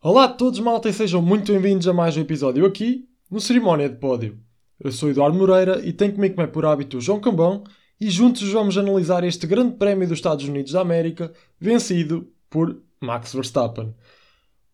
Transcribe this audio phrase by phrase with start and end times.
[0.00, 3.88] Olá a todos, malta, e sejam muito bem-vindos a mais um episódio aqui, no Cerimónia
[3.88, 4.38] de Pódio.
[4.78, 7.64] Eu sou Eduardo Moreira e tenho comigo, como é por hábito, o João Cambão,
[8.00, 13.32] e juntos vamos analisar este grande prémio dos Estados Unidos da América, vencido por Max
[13.34, 13.92] Verstappen.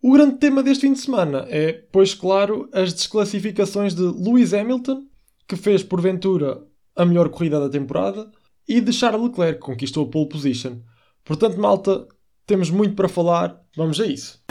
[0.03, 5.07] O grande tema deste fim de semana é, pois claro, as desclassificações de Lewis Hamilton,
[5.49, 6.63] que fez porventura
[6.95, 8.31] a melhor corrida da temporada,
[8.69, 10.81] e de Charles Leclerc, que conquistou a pole position.
[11.25, 12.07] Portanto, malta,
[12.47, 14.44] temos muito para falar, vamos a isso.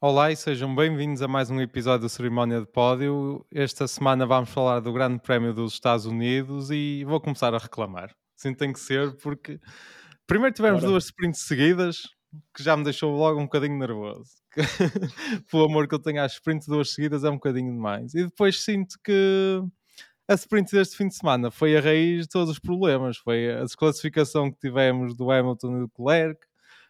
[0.00, 3.44] Olá e sejam bem-vindos a mais um episódio do Cerimónia de Pódio.
[3.52, 8.14] Esta semana vamos falar do Grande Prémio dos Estados Unidos e vou começar a reclamar.
[8.36, 9.58] Sim, tem que ser, porque
[10.24, 10.92] primeiro tivemos Ora.
[10.92, 12.02] duas sprints seguidas,
[12.54, 14.30] que já me deixou logo um bocadinho nervoso.
[15.50, 18.14] Pelo amor que eu tenho às sprints duas seguidas é um bocadinho demais.
[18.14, 19.60] E depois sinto que
[20.28, 23.16] a sprint deste fim de semana foi a raiz de todos os problemas.
[23.16, 26.46] Foi a desclassificação que tivemos do Hamilton e do Leclerc,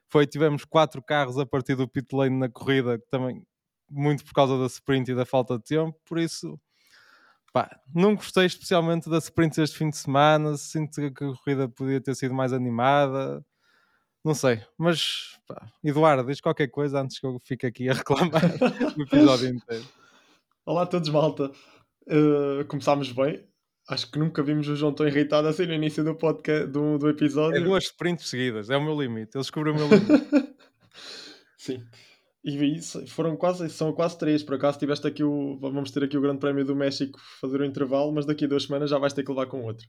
[0.08, 3.46] foi tivemos quatro carros a partir do pit lane na corrida, também
[3.90, 6.58] muito por causa da sprint e da falta de tempo, por isso
[7.52, 12.00] pá, não gostei especialmente da sprint este fim de semana, sinto que a corrida podia
[12.00, 13.44] ter sido mais animada,
[14.24, 18.42] não sei, mas pá, Eduardo, diz qualquer coisa antes que eu fique aqui a reclamar
[18.96, 19.86] o episódio inteiro.
[20.66, 21.50] Olá a todos, malta.
[22.06, 23.47] Uh, começámos bem.
[23.88, 27.08] Acho que nunca vimos o João tão irritado assim no início do podcast do, do
[27.08, 27.56] episódio.
[27.56, 29.30] É duas sprints seguidas, é o meu limite.
[29.34, 30.54] Ele descobriu o meu limite.
[31.56, 31.82] Sim.
[32.44, 34.42] E isso, foram quase, são quase três.
[34.42, 35.58] Por acaso tiveste aqui o.
[35.58, 38.64] Vamos ter aqui o Grande Prémio do México fazer o intervalo, mas daqui a duas
[38.64, 39.88] semanas já vais ter que levar com outro.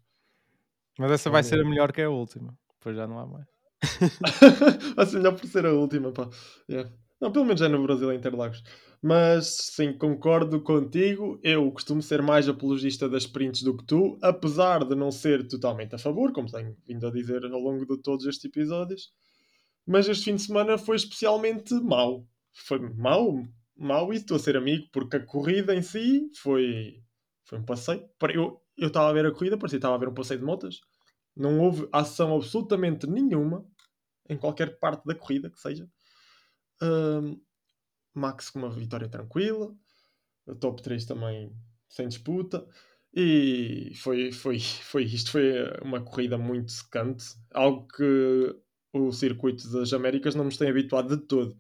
[0.98, 2.58] Mas essa vai ser a melhor que a última.
[2.78, 3.46] Depois já não há mais.
[4.96, 6.30] vai ser melhor por ser a última, pá.
[6.70, 6.90] Yeah.
[7.20, 8.64] Não, pelo menos é no Brasil, em Interlagos.
[9.02, 11.40] Mas sim, concordo contigo.
[11.42, 15.96] Eu costumo ser mais apologista das sprints do que tu, apesar de não ser totalmente
[15.96, 19.10] a favor, como tenho vindo a dizer ao longo de todos estes episódios.
[19.88, 22.28] Mas este fim de semana foi especialmente mau.
[22.54, 23.42] Foi mau,
[23.76, 27.02] mau e estou a ser amigo, porque a corrida em si foi,
[27.46, 28.06] foi um passeio.
[28.78, 30.80] Eu estava a ver a corrida, parecia que estava a ver um passeio de motas.
[31.36, 33.66] Não houve ação absolutamente nenhuma
[34.30, 35.90] em qualquer parte da corrida que seja.
[38.14, 39.74] Max com uma vitória tranquila,
[40.60, 41.56] top 3 também
[41.88, 42.66] sem disputa.
[43.14, 48.56] E foi, foi, foi isto, foi uma corrida muito secante, algo que
[48.94, 51.58] o circuito das Américas não nos tem habituado de todo.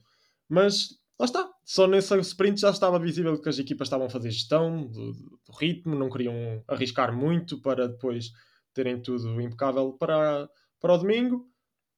[0.47, 4.31] Mas lá está, só nesse sprint já estava visível que as equipas estavam a fazer
[4.31, 8.31] gestão do, do ritmo, não queriam arriscar muito para depois
[8.73, 10.47] terem tudo impecável para,
[10.79, 11.47] para o domingo.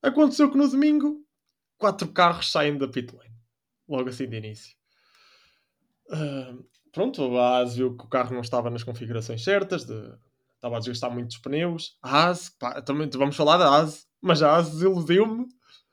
[0.02, 1.26] Aconteceu que no domingo
[1.78, 3.31] quatro carros saem da pit lane
[3.91, 4.75] logo assim de início.
[6.09, 10.13] Uh, pronto, a AS viu que o carro não estava nas configurações certas, de,
[10.56, 11.97] estava a desgastar muitos pneus.
[12.02, 15.47] A AS, pá, também vamos falar da AS, mas a AS desiludiu-me,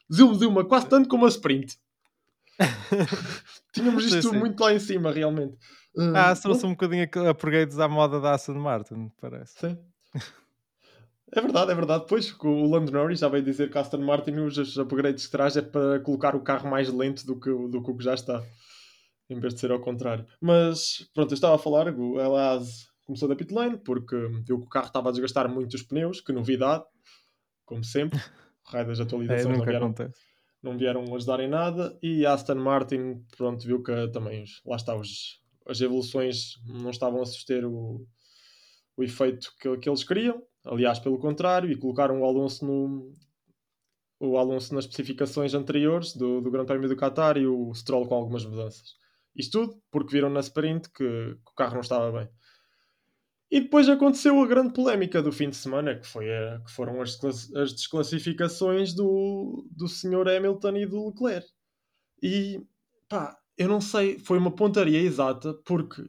[0.09, 1.76] desiludiu-me quase tanto como a Sprint.
[3.72, 4.38] Tínhamos isto sim, sim.
[4.38, 5.54] muito lá em cima, realmente.
[5.97, 9.59] Uh, ah, trouxe um bocadinho upgrades à moda da Aston Martin, parece.
[9.59, 9.78] Sim.
[11.33, 12.05] É verdade, é verdade.
[12.09, 15.62] Pois o Lando Norris já veio dizer que Aston Martin os upgrades que traz é
[15.62, 18.43] para colocar o carro mais lento do que, do que o que já está,
[19.28, 20.27] em vez de ser ao contrário.
[20.41, 24.16] Mas pronto, eu estava a falar, o Elaz começou da pit lane porque
[24.47, 26.84] viu que o carro estava a desgastar muito os pneus, que novidade,
[27.65, 28.19] como sempre.
[28.65, 29.95] Raio das atualizações é, não, vieram,
[30.62, 31.99] não vieram ajudar em nada.
[32.03, 37.22] E a Aston Martin, pronto, viu que também lá está, os, as evoluções não estavam
[37.22, 38.06] a suster o,
[38.95, 43.17] o efeito que, que eles queriam Aliás, pelo contrário, e colocaram o Alonso no,
[44.21, 48.15] o Alonso nas especificações anteriores do, do Grande Prémio do Qatar e o Stroll com
[48.15, 48.97] algumas mudanças.
[49.34, 52.28] Isto tudo porque viram na sprint que, que o carro não estava bem.
[53.51, 57.01] E depois aconteceu a grande polémica do fim de semana, que, foi a, que foram
[57.01, 57.19] as,
[57.55, 60.28] as desclassificações do, do Sr.
[60.28, 61.49] Hamilton e do Leclerc.
[62.23, 62.61] E
[63.09, 66.05] pá, eu não sei, foi uma pontaria exata, porque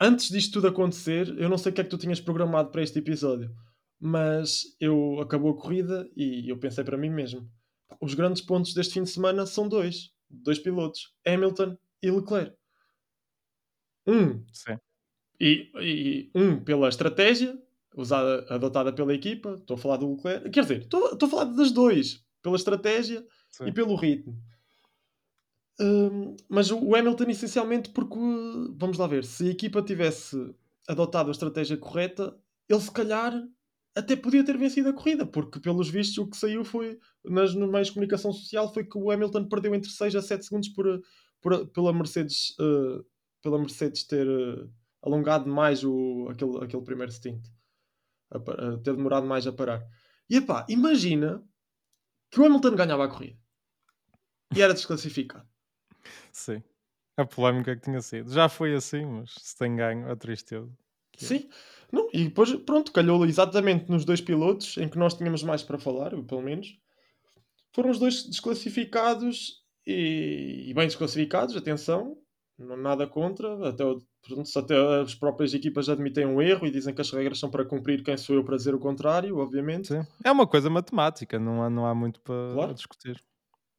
[0.00, 2.82] antes disto tudo acontecer, eu não sei o que é que tu tinhas programado para
[2.82, 3.50] este episódio,
[4.00, 7.48] mas eu acabou a corrida e eu pensei para mim mesmo:
[8.00, 12.56] os grandes pontos deste fim de semana são dois, dois pilotos, Hamilton e Leclerc.
[14.06, 14.44] Um.
[15.40, 17.58] E, e um pela estratégia
[17.96, 21.44] usada, adotada pela equipa, estou a falar do Leclerc, quer dizer, estou, estou a falar
[21.44, 23.66] das dois, pela estratégia Sim.
[23.66, 24.36] e pelo ritmo
[26.48, 28.16] mas o Hamilton, essencialmente, porque
[28.76, 30.36] vamos lá ver, se a equipa tivesse
[30.88, 32.36] adotado a estratégia correta,
[32.68, 33.32] ele se calhar
[33.94, 37.70] até podia ter vencido a corrida, porque pelos vistos o que saiu foi nas, nos
[37.70, 41.00] meios de comunicação social foi que o Hamilton perdeu entre 6 a 7 segundos por,
[41.40, 43.04] por pela Mercedes uh,
[43.40, 44.68] pela Mercedes ter uh,
[45.02, 47.46] alongado mais o, aquele, aquele primeiro stint,
[48.30, 49.86] a, a ter demorado mais a parar.
[50.28, 51.42] E epá, imagina
[52.30, 53.38] que o Hamilton ganhava a corrida
[54.56, 55.46] e era desclassificado.
[56.34, 56.62] Sim.
[57.16, 58.32] A polémica que tinha sido.
[58.32, 60.68] Já foi assim, mas se tem ganho, a tristeza.
[61.22, 61.24] É.
[61.24, 61.48] Sim.
[61.92, 65.78] Não, e depois, pronto, calhou exatamente nos dois pilotos em que nós tínhamos mais para
[65.78, 66.76] falar, pelo menos.
[67.74, 72.16] Foram os dois desclassificados e, e bem desclassificados, atenção,
[72.58, 73.68] não, nada contra.
[73.68, 73.84] Até,
[74.22, 77.64] pronto, até as próprias equipas admitem um erro e dizem que as regras são para
[77.64, 79.88] cumprir, quem sou eu para dizer o contrário, obviamente.
[79.88, 80.00] Sim.
[80.24, 82.74] É uma coisa matemática, não há, não há muito para Claro.
[82.74, 83.22] discutir.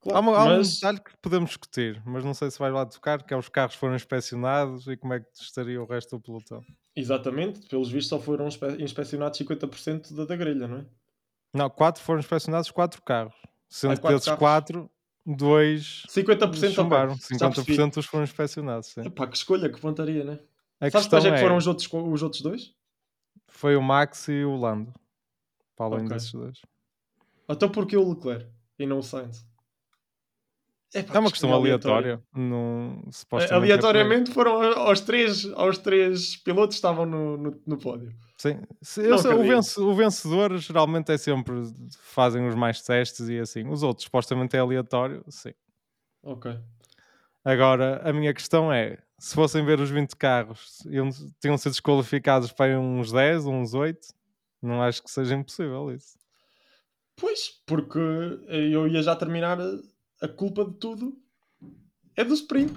[0.06, 2.86] Claro, há, uma- há um detalhe que podemos discutir, mas não sei se vais lá
[2.86, 6.22] tocar, que é os carros foram inspecionados e como é que estaria o resto do
[6.22, 6.64] pelotão.
[6.96, 10.86] Exatamente, pelos vistos só foram inspe- inspecionados 50% da, da grelha, não é?
[11.54, 13.34] Não, quatro foram inspecionados, quatro carros.
[13.68, 14.40] Sendo que quatro desses carros.
[14.40, 14.92] quatro,
[15.26, 17.14] dois 50% chumbaram.
[17.14, 17.74] ok, já percebi.
[17.76, 18.90] 50% dos foram inspecionados.
[18.90, 19.02] Sim.
[19.08, 20.34] Epá, que escolha, que pontaria, né?
[20.80, 22.74] A Sabes questão quais é que é, foram os outros, os outros dois?
[23.48, 24.94] foi o Max e o Lando.
[25.76, 26.10] Para além Ok.
[26.10, 26.62] desses dois.
[27.48, 28.48] Até porque o Leclerc
[28.78, 29.46] e não o Sainz.
[30.96, 32.24] Epá, É uma que questão escolha aleatória.
[32.34, 33.04] Não,
[33.42, 38.14] é Aleatoriamente foram aos três, aos três pilotos que estavam no, no, no pódio.
[38.38, 38.62] Sim.
[38.82, 41.54] Se- eu sei, o, o vencedor geralmente é sempre.
[42.00, 43.68] Fazem os mais testes e assim.
[43.68, 45.22] Os outros supostamente é aleatório.
[45.28, 45.54] Sim.
[46.24, 46.58] Ok.
[47.44, 51.10] Agora, a minha questão é: se fossem ver os 20 carros, iam,
[51.42, 54.08] tinham sido desqualificados para uns 10, uns 8.
[54.62, 56.18] Não acho que seja impossível isso.
[57.18, 58.00] Pois, porque
[58.48, 59.58] eu ia já terminar
[60.22, 61.14] a, culpa de tudo
[62.16, 62.74] é do sprint.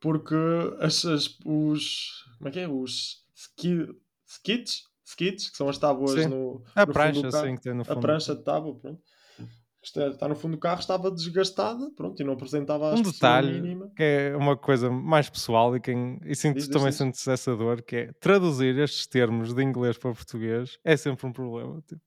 [0.00, 0.34] Porque
[0.80, 2.24] as, as- os.
[2.38, 2.68] Como é que é?
[2.68, 3.88] Os ski,
[4.28, 6.28] skits, skits, que são as tábuas Sim.
[6.28, 7.44] no, A no prancha, fundo do carro.
[7.46, 7.98] assim, que tem no fundo.
[7.98, 9.00] A prancha de tábua, pronto.
[9.82, 13.88] Está, está no fundo do carro, estava desgastada, pronto, e não apresentava Um detalhe mínima.
[13.96, 16.96] que é uma coisa mais pessoal e, quem, e sinto Diz, também diz.
[16.96, 21.32] sentes essa dor, que é traduzir estes termos de inglês para português é sempre um
[21.32, 21.80] problema.
[21.86, 22.02] Tipo.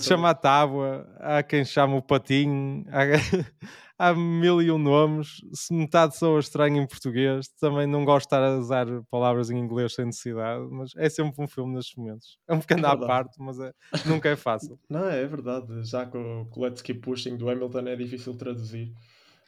[0.00, 3.00] Chama a tábua, há quem chama o patinho, há,
[3.98, 5.42] há mil e um nomes.
[5.52, 9.58] Se metade soa estranho em português, também não gosto de estar a usar palavras em
[9.58, 12.38] inglês sem necessidade, mas é sempre um filme nestes momentos.
[12.48, 13.06] É um bocado à verdade.
[13.06, 13.72] parte, mas é-
[14.06, 14.78] nunca é fácil.
[14.88, 15.84] Não, é verdade.
[15.84, 18.92] Já com o Let's Keep Pushing do Hamilton é difícil traduzir.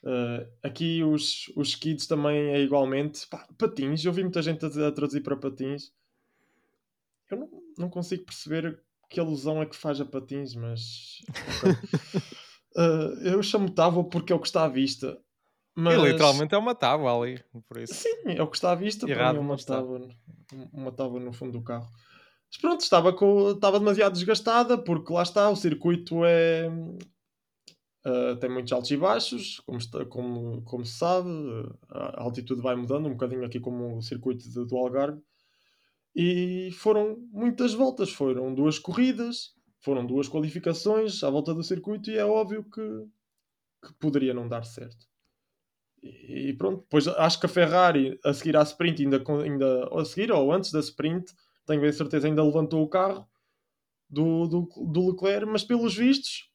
[0.05, 3.27] Uh, aqui os, os skids também é igualmente.
[3.29, 5.93] Pá, patins, eu vi muita gente a, a traduzir para patins.
[7.31, 7.49] Eu não,
[7.79, 8.83] não consigo perceber
[9.13, 11.19] que alusão é que faz a patins, mas.
[12.75, 15.21] Uh, eu chamo tábua porque é o que está à vista.
[15.77, 15.95] Mas...
[15.95, 17.95] E literalmente é uma tábua ali, por isso.
[17.95, 19.07] Sim, é o que está à vista.
[19.07, 20.09] para Errado mim é uma tábua,
[20.73, 21.87] uma tábua no fundo do carro.
[22.51, 26.71] Mas pronto, estava, com, estava demasiado desgastada porque lá está, o circuito é.
[28.05, 31.29] ah, tem muitos altos e baixos, como, está- como, como se sabe,
[31.89, 35.21] a altitude vai mudando um bocadinho aqui como o circuito do Algarve.
[36.15, 42.19] E foram muitas voltas, foram duas corridas, foram duas qualificações à volta do circuito e
[42.19, 42.81] é óbvio que,
[43.87, 45.07] que poderia não dar certo.
[46.03, 50.33] E pronto, depois acho que a Ferrari a seguir à sprint, ainda, ainda a seguir
[50.33, 51.33] ou antes da sprint,
[51.65, 53.27] tenho bem certeza, ainda levantou o carro
[54.11, 56.51] do, do, do Leclerc, mas pelos vistos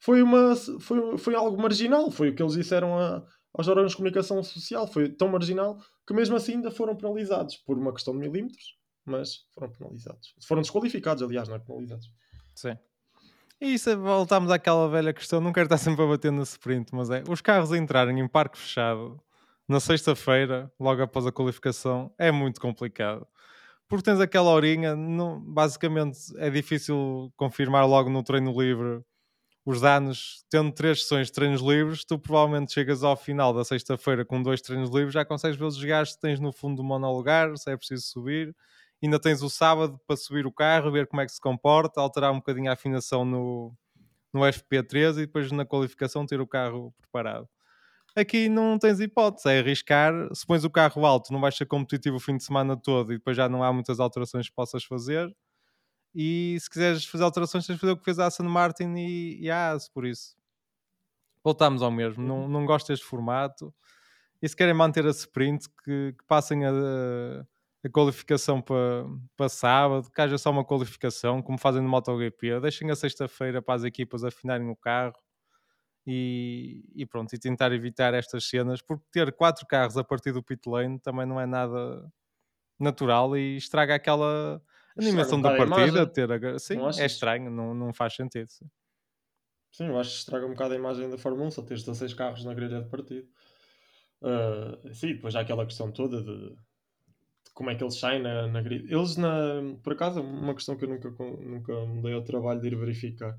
[0.00, 2.10] foi, uma, foi, foi algo marginal.
[2.10, 4.86] Foi o que eles disseram a, aos órgãos de comunicação social.
[4.86, 8.77] Foi tão marginal que mesmo assim ainda foram penalizados por uma questão de milímetros,
[9.08, 10.34] mas foram penalizados.
[10.46, 12.10] Foram desqualificados, aliás, não é penalizados.
[12.54, 12.76] Sim.
[13.60, 17.10] E isso, voltamos àquela velha questão, não quero estar sempre a bater na sprint, mas
[17.10, 19.20] é, os carros entrarem em parque fechado
[19.68, 23.26] na sexta-feira, logo após a qualificação, é muito complicado.
[23.88, 29.02] Porque tens aquela horinha, não, basicamente é difícil confirmar logo no treino livre
[29.64, 34.24] os danos, tendo três sessões de treinos livres, tu provavelmente chegas ao final da sexta-feira
[34.24, 37.54] com dois treinos livres, já consegues ver os desgastes que tens no fundo do monolugar,
[37.58, 38.56] se é preciso subir.
[39.02, 42.32] Ainda tens o sábado para subir o carro, ver como é que se comporta, alterar
[42.32, 43.72] um bocadinho a afinação no,
[44.32, 47.48] no FP13 e depois na qualificação ter o carro preparado.
[48.16, 50.12] Aqui não tens hipótese, é arriscar.
[50.34, 53.18] Se pões o carro alto, não vais ser competitivo o fim de semana todo e
[53.18, 55.32] depois já não há muitas alterações que possas fazer.
[56.14, 59.38] E se quiseres fazer alterações, tens de fazer o que fez a Aston Martin e,
[59.40, 60.36] e a AS, por isso.
[61.44, 62.24] Voltamos ao mesmo.
[62.24, 63.72] Não, não gosto deste formato.
[64.42, 66.70] E se querem manter a sprint, que, que passem a,
[67.84, 69.06] a qualificação para,
[69.36, 72.60] para sábado, que haja só uma qualificação, como fazem no MotoGP.
[72.60, 75.14] Deixem a sexta-feira para as equipas afinarem o carro
[76.06, 80.42] e, e pronto, e tentar evitar estas cenas, porque ter quatro carros a partir do
[80.42, 82.10] pit lane também não é nada
[82.80, 84.62] natural e estraga aquela
[84.98, 86.06] animação da partida.
[86.06, 88.48] Ter a- Sim, Não é estranho, não, não faz sentido.
[88.48, 88.66] sim.
[89.72, 92.14] Sim, eu acho que estraga um bocado a imagem da Fórmula 1, só tens 16
[92.14, 93.28] carros na grelha de partida.
[94.22, 96.56] Ah, sim, depois há aquela questão toda de
[97.58, 98.84] como é que eles saem na, na grid.
[98.88, 102.68] Eles, na, por acaso, uma questão que eu nunca, nunca me dei ao trabalho de
[102.68, 103.36] ir verificar.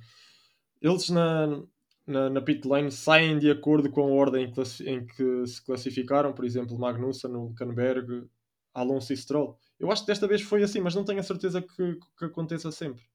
[0.81, 1.63] Eles na,
[2.05, 6.33] na, na pit lane saem de acordo com a ordem em, em que se classificaram,
[6.33, 8.27] por exemplo, Magnussen, Hülkenberg,
[8.73, 9.57] Alonso e Stroll.
[9.79, 12.73] Eu acho que desta vez foi assim, mas não tenho a certeza que, que aconteça
[12.73, 13.05] sempre.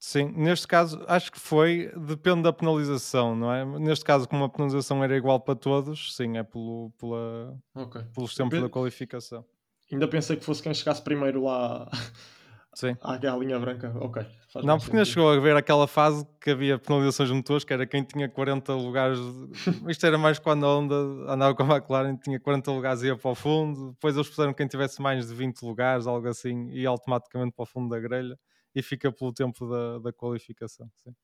[0.00, 3.64] Sim, neste caso acho que foi, depende da penalização, não é?
[3.78, 8.02] Neste caso, como a penalização era igual para todos, sim, é pelo, pela, okay.
[8.12, 9.44] pelos tempos da qualificação.
[9.92, 11.88] Ainda pensei que fosse quem chegasse primeiro lá
[12.74, 12.96] Sim.
[13.02, 13.92] à linha branca.
[14.00, 14.24] Ok.
[14.64, 17.86] não, porque ainda chegou a ver aquela fase que havia penalizações de motores, que era
[17.86, 19.18] quem tinha 40 lugares.
[19.86, 20.94] Isto era mais quando a Honda
[21.30, 23.92] andava com a McLaren, tinha 40 lugares e ia para o fundo.
[23.92, 27.66] Depois eles puseram quem tivesse mais de 20 lugares, algo assim, e automaticamente para o
[27.66, 28.38] fundo da grelha
[28.74, 30.90] e fica pelo tempo da, da qualificação.
[30.96, 31.14] Sim.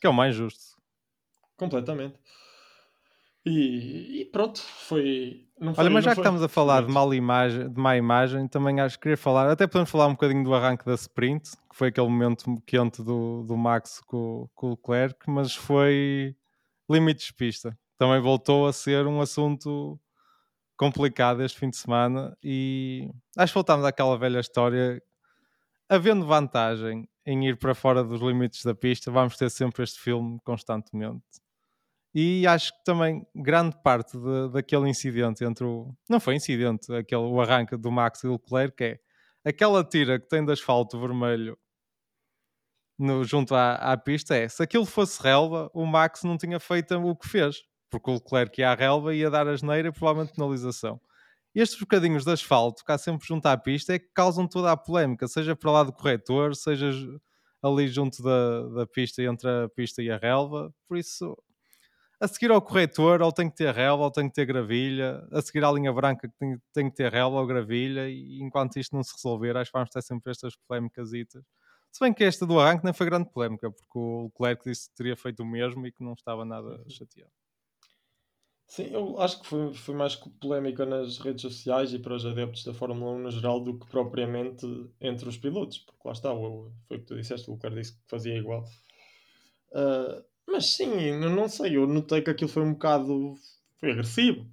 [0.00, 0.76] Que é o mais justo.
[1.56, 2.16] Completamente.
[3.44, 5.46] E, e pronto, foi.
[5.58, 8.46] Não foi Olha, mas já que estamos a falar de, mal imagem, de má imagem,
[8.48, 11.76] também acho que queria falar, até podemos falar um bocadinho do arranque da sprint, que
[11.76, 16.34] foi aquele momento quente do, do Max com, com o Leclerc, mas foi
[16.88, 17.78] limites de pista.
[17.96, 19.98] Também voltou a ser um assunto
[20.76, 25.02] complicado este fim de semana e acho que voltámos àquela velha história
[25.90, 30.38] havendo vantagem em ir para fora dos limites da pista, vamos ter sempre este filme
[30.44, 31.22] constantemente.
[32.14, 35.94] E acho que também grande parte de, daquele incidente entre o.
[36.08, 38.98] Não foi incidente, aquele, o arranque do Max e Leclerc, é
[39.44, 41.56] aquela tira que tem de asfalto vermelho
[42.98, 44.34] no, junto à, à pista.
[44.36, 47.56] É se aquilo fosse relva, o Max não tinha feito o que fez,
[47.90, 51.00] porque o Leclerc ia à relva ia dar a geneira e provavelmente penalização
[51.54, 55.26] estes bocadinhos de asfalto cá sempre junto à pista é que causam toda a polémica,
[55.26, 56.90] seja para lá do corretor, seja
[57.62, 60.72] ali junto da, da pista entre a pista e a relva.
[60.88, 61.36] Por isso,
[62.20, 65.40] a seguir ao corretor, ou tem que ter relva, ou tem que ter gravilha, a
[65.40, 69.02] seguir à linha branca, tem, tem que ter relva ou gravilha, e enquanto isto não
[69.02, 71.10] se resolver, acho que vamos ter sempre estas polémicas.
[71.10, 74.96] Se bem que esta do arranque nem foi grande polémica, porque o Leclerc disse que
[74.96, 76.90] teria feito o mesmo e que não estava nada uhum.
[76.90, 77.32] chateado.
[78.66, 82.62] Sim, eu acho que foi, foi mais polémica nas redes sociais e para os adeptos
[82.62, 84.64] da Fórmula 1 no geral do que propriamente
[85.00, 88.02] entre os pilotos, porque lá está, foi o que tu disseste, o Lucas disse que
[88.06, 88.64] fazia igual.
[89.72, 93.34] Uh, mas sim, não sei, eu notei que aquilo foi um bocado.
[93.78, 94.46] Foi agressivo.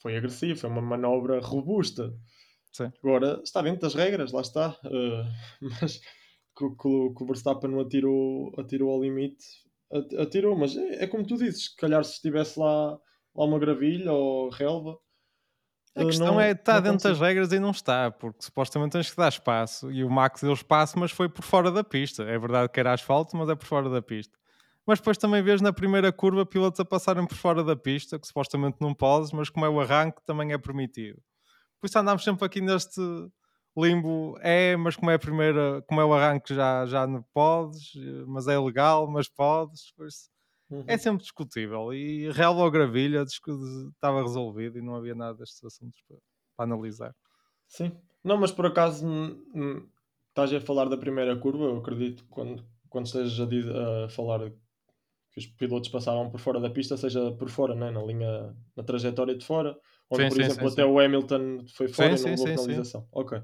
[0.00, 2.12] Foi agressivo, foi uma manobra robusta.
[2.72, 2.90] Sim.
[3.02, 4.70] Agora, está dentro das regras, lá está.
[4.84, 6.00] Uh, mas
[6.56, 9.44] que, o Verstappen não atirou, atirou ao limite,
[10.18, 12.98] atirou, mas é, é como tu dizes, se calhar se estivesse lá
[13.34, 14.98] ou uma gravilha ou relva.
[15.94, 19.16] A questão não, é, está dentro das regras e não está, porque supostamente tens que
[19.16, 22.22] dar espaço e o Max deu espaço, mas foi por fora da pista.
[22.22, 24.38] É verdade que era asfalto, mas é por fora da pista.
[24.86, 28.26] Mas depois também vês na primeira curva pilotos a passarem por fora da pista, que
[28.26, 31.22] supostamente não podes, mas como é o arranque, também é permitido.
[31.80, 33.00] Por isso andamos sempre aqui neste
[33.76, 37.92] limbo, é, mas como é a primeira, como é o arranque já, já não podes,
[38.26, 39.92] mas é legal, mas podes.
[39.92, 40.32] Por isso
[40.70, 40.84] é uhum.
[40.86, 41.92] É sempre discutível.
[41.92, 46.16] E real ou gravilha estava resolvido e não havia nada destes assuntos para,
[46.56, 47.14] para analisar.
[47.66, 47.92] Sim.
[48.24, 49.06] Não, mas por acaso
[50.28, 54.52] estás a falar da primeira curva, eu acredito que quando, quando estejas a, a, falar
[55.32, 57.90] que os pilotos passavam por fora da pista, seja por fora, né?
[57.90, 59.76] na linha, na trajetória de fora,
[60.10, 63.08] onde sim, por sim, exemplo sim, até o Hamilton foi fora e não houve penalização.
[63.10, 63.42] Ok.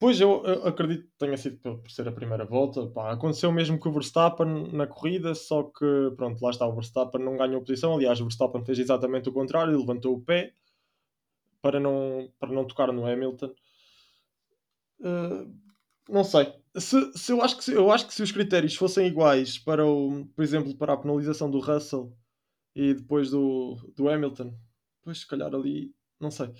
[0.00, 2.86] Pois eu, eu, acredito que tenha sido por ser a primeira volta.
[2.88, 7.24] Pá, aconteceu mesmo com o Verstappen na corrida, só que pronto, lá está o Verstappen
[7.24, 7.94] não ganhou posição.
[7.94, 10.52] Aliás, o Verstappen fez exatamente o contrário, levantou o pé
[11.62, 13.54] para não, para não tocar no Hamilton.
[15.00, 15.54] Uh,
[16.08, 16.52] não sei.
[16.76, 20.26] Se, se eu, acho que, eu acho que se os critérios fossem iguais para o,
[20.34, 22.16] por exemplo, para a penalização do Russell
[22.74, 24.52] e depois do, do Hamilton,
[25.02, 26.52] pois se calhar ali, não sei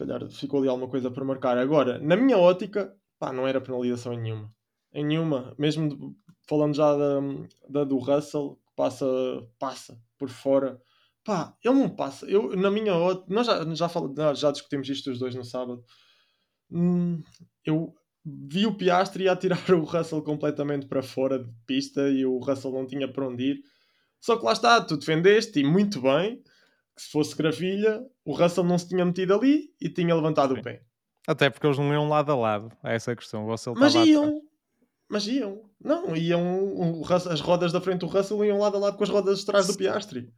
[0.00, 1.58] calhar ficou ali alguma coisa para marcar.
[1.58, 4.54] Agora, na minha ótica, pá, não era penalização em nenhuma.
[4.92, 5.54] Em nenhuma.
[5.58, 6.16] Mesmo de,
[6.48, 7.20] falando já da,
[7.68, 9.06] da, do Russell, que passa,
[9.58, 10.80] passa por fora.
[11.22, 12.26] Pá, ele não passa.
[12.26, 15.84] Eu, na minha ótica, nós já, já, fal, já discutimos isto os dois no sábado.
[16.70, 17.22] Hum,
[17.64, 22.38] eu vi o Piastri a tirar o Russell completamente para fora de pista e o
[22.38, 23.60] Russell não tinha para onde ir.
[24.20, 26.42] Só que lá está, tu defendeste e muito bem
[26.94, 30.60] que se fosse gravilha, o Russell não se tinha metido ali e tinha levantado Sim.
[30.60, 30.82] o pé.
[31.26, 32.72] Até porque eles não iam lado a lado.
[32.84, 33.46] É essa a questão.
[33.46, 34.42] O Russell mas iam.
[35.08, 35.62] Mas iam.
[35.82, 37.02] Não, iam.
[37.08, 39.66] as rodas da frente do Russell iam lado a lado com as rodas de trás
[39.66, 40.32] do Piastri.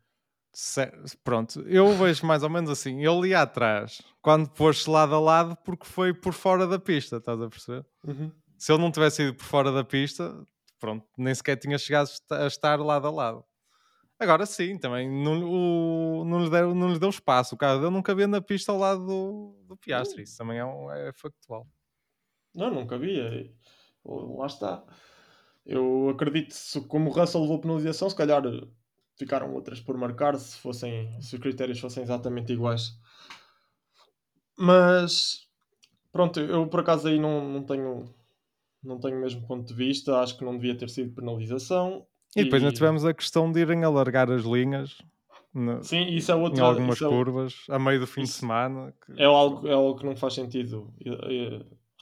[1.25, 3.05] Pronto, eu vejo mais ou menos assim.
[3.05, 7.41] Ele ia atrás quando pôs-se lado a lado porque foi por fora da pista, estás
[7.41, 7.87] a perceber?
[8.07, 8.31] Uhum.
[8.59, 10.47] Se ele não tivesse ido por fora da pista,
[10.79, 13.45] pronto, nem sequer tinha chegado a estar lado a lado.
[14.19, 17.55] Agora sim, também não, o, não, lhe deu, não lhe deu espaço.
[17.55, 20.23] O carro dele nunca vê na pista ao lado do, do Piastri.
[20.23, 21.67] Isso também é, um, é factual.
[22.55, 23.51] Não, nunca havia.
[24.05, 24.85] Lá está.
[25.65, 26.55] Eu acredito
[26.87, 28.43] como o Russell levou penalização, se calhar
[29.23, 32.93] ficaram outras por marcar se, fossem, se os critérios fossem exatamente iguais.
[34.59, 35.47] Mas
[36.11, 38.05] pronto, eu por acaso aí não, não tenho
[38.83, 42.05] não tenho o mesmo ponto de vista, acho que não devia ter sido penalização.
[42.37, 42.67] E depois e...
[42.67, 44.99] ainda tivemos a questão de irem alargar as linhas
[45.55, 48.95] no, Sim, isso é outra, em algumas é, curvas, a meio do fim de semana.
[49.05, 49.21] Que...
[49.21, 50.93] É, algo, é algo que não faz sentido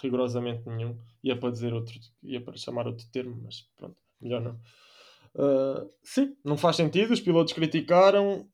[0.00, 0.97] rigorosamente nenhum.
[1.23, 4.59] Ia para dizer outro, ia para chamar outro termo, mas pronto, melhor não.
[5.35, 8.49] Uh, sim, não faz sentido, os pilotos criticaram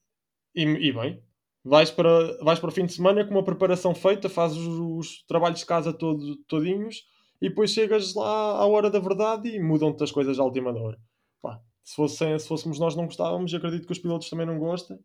[0.55, 1.23] e, e, bem.
[1.65, 5.23] Vais para, vais para o fim de semana com uma preparação feita, fazes os, os
[5.27, 7.05] trabalhos de casa todo, todinhos
[7.41, 10.99] e depois chegas lá à hora da verdade e mudam-te as coisas à última hora.
[11.43, 14.99] Pá, se, fosse, se fôssemos nós não gostávamos, acredito que os pilotos também não gostem.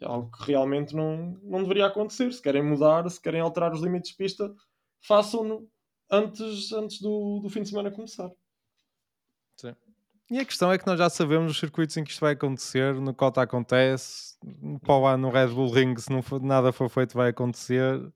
[0.00, 2.32] É algo que realmente não, não deveria acontecer.
[2.32, 4.52] Se querem mudar, se querem alterar os limites de pista,
[5.00, 5.68] façam-no
[6.10, 8.30] antes, antes do, do fim de semana começar.
[9.56, 9.74] Sim.
[10.34, 12.92] E a questão é que nós já sabemos os circuitos em que isto vai acontecer,
[12.94, 14.34] no Cota acontece,
[14.84, 18.12] para ano no Red Bull Ring, se não for, nada for feito, vai acontecer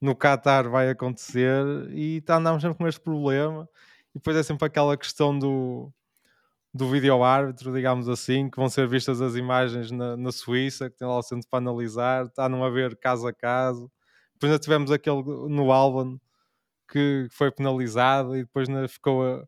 [0.00, 3.68] no Qatar vai acontecer e tá, andamos sempre com este problema.
[4.14, 5.92] E depois é sempre aquela questão do,
[6.72, 10.98] do vídeo árbitro, digamos assim, que vão ser vistas as imagens na, na Suíça, que
[10.98, 13.90] tem lá o centro para analisar, está a não haver caso a caso.
[14.34, 16.16] Depois ainda tivemos aquele no Albon
[16.88, 19.44] que foi penalizado e depois ficou a,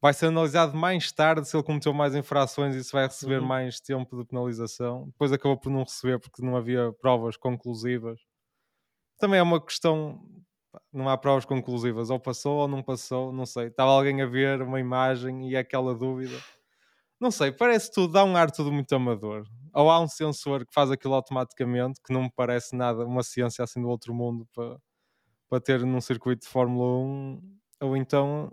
[0.00, 3.46] vai ser analisado mais tarde se ele cometeu mais infrações e se vai receber uhum.
[3.46, 5.06] mais tempo de penalização.
[5.06, 8.20] Depois acabou por não receber porque não havia provas conclusivas
[9.18, 10.20] também é uma questão.
[10.92, 13.66] Não há provas conclusivas, ou passou ou não passou, não sei.
[13.66, 16.38] Estava alguém a ver uma imagem e é aquela dúvida.
[17.20, 19.44] Não sei, parece tudo, dá um ar tudo muito amador.
[19.74, 23.64] Ou há um sensor que faz aquilo automaticamente, que não me parece nada uma ciência
[23.64, 24.78] assim do outro mundo para,
[25.50, 28.50] para ter num circuito de Fórmula 1, ou então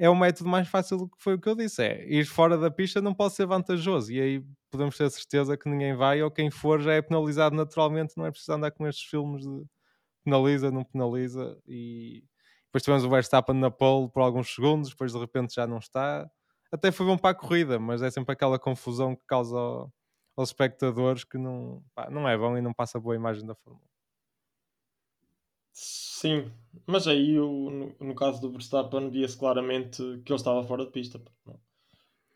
[0.00, 2.70] é o método mais fácil que foi o que eu disse: é ir fora da
[2.70, 6.50] pista não pode ser vantajoso, e aí podemos ter certeza que ninguém vai, ou quem
[6.50, 9.64] for já é penalizado naturalmente, não é preciso andar com estes filmes de
[10.24, 12.24] penaliza, não penaliza, e
[12.66, 16.30] depois tivemos o Verstappen na pole por alguns segundos, depois de repente já não está.
[16.72, 19.56] Até foi bom para a corrida, mas é sempre aquela confusão que causa
[20.36, 23.84] aos espectadores que não, pá, não é bom e não passa boa imagem da Fórmula
[23.86, 23.90] 1.
[26.20, 26.50] Sim,
[26.86, 31.18] mas aí no, no caso do Verstappen via-se claramente que ele estava fora de pista.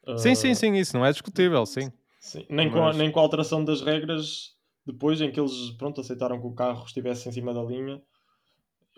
[0.06, 1.92] Uh, sim, sim, sim, isso não é discutível, sim.
[2.18, 2.46] sim.
[2.48, 4.54] Nem, com a, nem com a alteração das regras
[4.86, 8.00] depois em que eles pronto, aceitaram que o carro estivesse em cima da linha,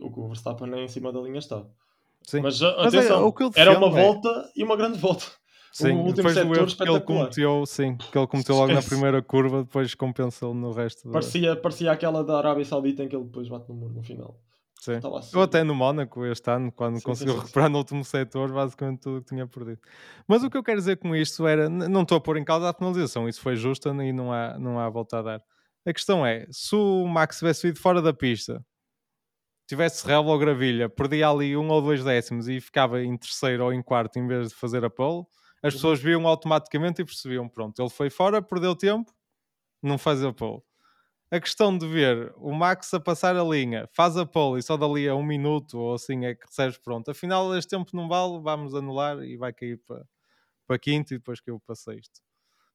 [0.01, 1.64] o que o Verstappen nem em cima da linha está.
[2.22, 2.40] Sim.
[2.42, 4.05] Mas, Mas é, atenção, é, era uma é...
[4.05, 5.27] volta e uma grande volta.
[5.72, 9.64] Sim, o último setor que ele cometeu, sim, que ele cometeu logo na primeira curva,
[9.64, 11.11] depois compensa-lo no resto.
[11.11, 11.61] Parecia, da...
[11.61, 14.40] parecia aquela da Arábia Saudita em que ele depois bate no muro no final.
[14.87, 15.01] Sim.
[15.16, 15.37] Assim.
[15.37, 18.53] Ou até no Mónaco este ano, quando sim, conseguiu sim, sim, recuperar no último setor
[18.53, 19.81] basicamente tudo que tinha perdido.
[20.29, 22.68] Mas o que eu quero dizer com isto era, não estou a pôr em causa
[22.68, 25.40] a penalização, isso foi justa e não há, não há volta a dar.
[25.85, 28.64] A questão é, se o Max tivesse ido fora da pista,
[29.68, 33.72] tivesse relva ou gravilha, perdia ali um ou dois décimos e ficava em terceiro ou
[33.72, 35.25] em quarto em vez de fazer a pole,
[35.62, 35.79] as uhum.
[35.79, 39.12] pessoas viam automaticamente e percebiam, pronto, ele foi fora, perdeu tempo,
[39.83, 40.62] não faz a pole.
[41.31, 44.77] A questão de ver o Max a passar a linha, faz a pole e só
[44.77, 47.11] dali a um minuto ou assim é que recebes pronto.
[47.11, 50.07] Afinal, este tempo não vale, vamos anular e vai cair para,
[50.67, 52.21] para quinto e depois que eu passei isto.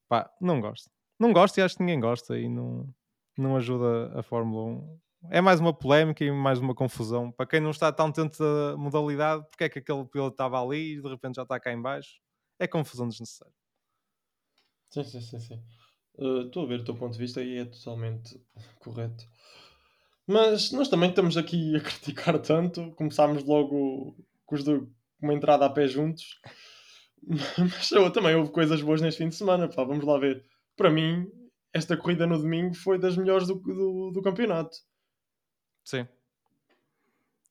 [0.09, 0.89] Pá, não gosto.
[1.19, 2.93] Não gosto e acho que ninguém gosta e não,
[3.37, 4.99] não ajuda a Fórmula 1.
[5.31, 7.31] É mais uma polémica e mais uma confusão.
[7.31, 10.97] Para quem não está tão dentro da modalidade, porque é que aquele piloto estava ali
[10.97, 12.21] e de repente já está cá em baixo?
[12.59, 13.53] É confusão desnecessária.
[14.89, 15.63] Sim, sim, sim, sim.
[16.17, 18.39] Uh, estou a ver o teu ponto de vista e é totalmente
[18.79, 19.25] correto.
[20.27, 22.91] Mas nós também estamos aqui a criticar tanto.
[22.91, 26.39] Começámos logo com os do, uma entrada a pé juntos.
[27.57, 29.67] Mas eu, também houve coisas boas neste fim de semana.
[29.67, 30.43] Pá, vamos lá ver.
[30.75, 31.27] Para mim,
[31.73, 34.77] esta corrida no domingo foi das melhores do, do, do campeonato.
[35.83, 36.07] Sim.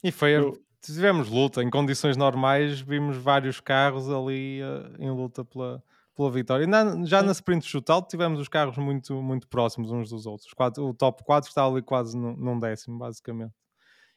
[0.03, 0.33] E foi.
[0.33, 0.59] Eu...
[0.83, 1.62] Tivemos luta.
[1.62, 5.85] Em condições normais, vimos vários carros ali uh, em luta pela,
[6.21, 6.67] pela vitória.
[6.67, 7.27] Na, já Sim.
[7.27, 10.53] na sprint shootout tivemos os carros muito, muito próximos uns dos outros.
[10.53, 13.55] Quatro, o top 4 está ali quase num, num décimo, basicamente.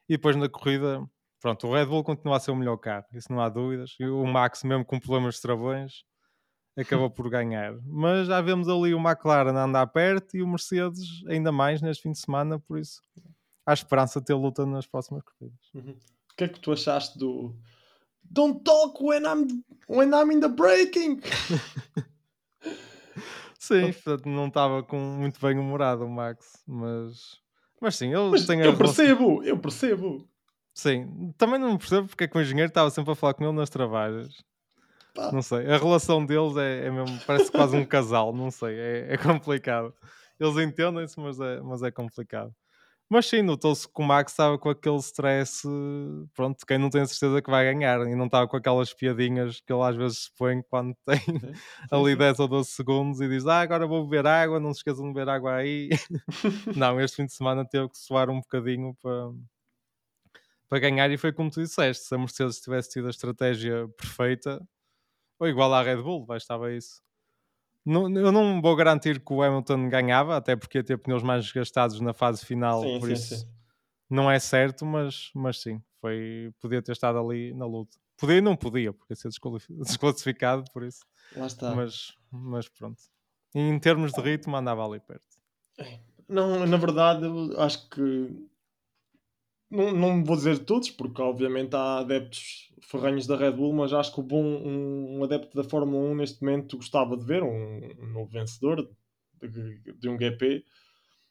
[0.10, 1.02] E depois na corrida,
[1.40, 3.96] pronto, o Red Bull continua a ser o melhor carro, isso não há dúvidas.
[3.98, 6.04] E o Max, mesmo com problemas de travões,
[6.78, 7.74] acabou por ganhar.
[7.86, 12.04] Mas já vemos ali o McLaren a andar perto e o Mercedes ainda mais neste
[12.04, 13.02] fim de semana, por isso
[13.66, 15.60] há esperança de ter luta nas próximas corridas.
[15.74, 15.98] Uhum.
[16.32, 17.56] O que é que tu achaste do
[18.32, 21.22] Don't talk when I'm, when I'm in the braking?
[23.64, 27.40] Sim, portanto, não estava com muito bem humorado o Max, mas,
[27.80, 30.28] mas sim, ele Mas tem a eu percebo, eu percebo.
[30.74, 33.54] Sim, também não percebo porque é que o engenheiro estava sempre a falar com ele
[33.54, 34.44] nas trabalhas.
[35.16, 35.32] Pá.
[35.32, 39.14] Não sei, a relação deles é, é mesmo, parece quase um casal, não sei, é,
[39.14, 39.94] é complicado.
[40.38, 42.54] Eles entendem-se, mas é, mas é complicado.
[43.10, 45.68] Mas sim, notou-se que o Max estava com aquele stress,
[46.34, 49.62] pronto, quem não tem a certeza que vai ganhar e não estava com aquelas piadinhas
[49.62, 51.54] que ele às vezes se põe quando tem Sim,
[51.92, 52.18] ali sim.
[52.18, 55.14] 10 ou 12 segundos e diz: Ah, agora vou beber água, não se esqueçam de
[55.14, 55.90] beber água aí.
[56.76, 59.32] não, este fim de semana teve que suar um bocadinho para,
[60.70, 64.62] para ganhar e foi como tu disseste: se a Mercedes tivesse tido a estratégia perfeita,
[65.40, 67.02] ou igual à Red Bull, bastava isso.
[67.86, 71.44] Não, eu não vou garantir que o Hamilton ganhava, até porque ia ter pneus mais
[71.44, 73.48] desgastados na fase final, Sim, por sim, isso sim.
[74.10, 77.98] não é certo, mas, mas sim, foi, podia ter estado ali na luta.
[78.18, 79.30] Podia e não podia, porque ia ser
[79.84, 81.02] desclassificado, por isso.
[81.36, 81.76] Lá está.
[81.76, 83.02] Mas, mas pronto.
[83.54, 85.28] E em termos de ritmo, andava ali perto.
[86.28, 88.48] Não, na verdade, eu acho que
[89.74, 94.14] não, não vou dizer todos, porque obviamente há adeptos ferranhos da Red Bull, mas acho
[94.14, 97.82] que o bom, um, um adepto da Fórmula 1 neste momento gostava de ver um,
[98.00, 98.88] um novo vencedor
[99.42, 100.64] de, de um GP.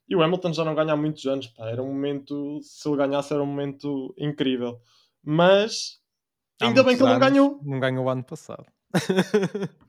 [0.09, 1.69] E o Hamilton já não ganha há muitos anos, pá.
[1.69, 4.81] Era um momento, se ele ganhasse, era um momento incrível.
[5.23, 6.01] Mas
[6.61, 7.61] Há ainda bem que ele não ganhou.
[7.63, 8.67] Não ganhou o ano passado.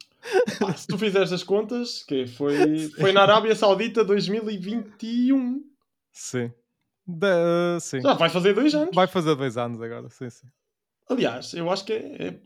[0.59, 5.61] Pá, se tu fizeres as contas, que foi, foi na Arábia Saudita 2021.
[6.11, 6.51] sim.
[7.05, 8.01] Da- sim.
[8.01, 8.95] Já vai fazer dois anos.
[8.95, 10.47] Vai fazer dois anos agora, sim, sim.
[11.09, 12.39] Aliás, eu acho que é, é-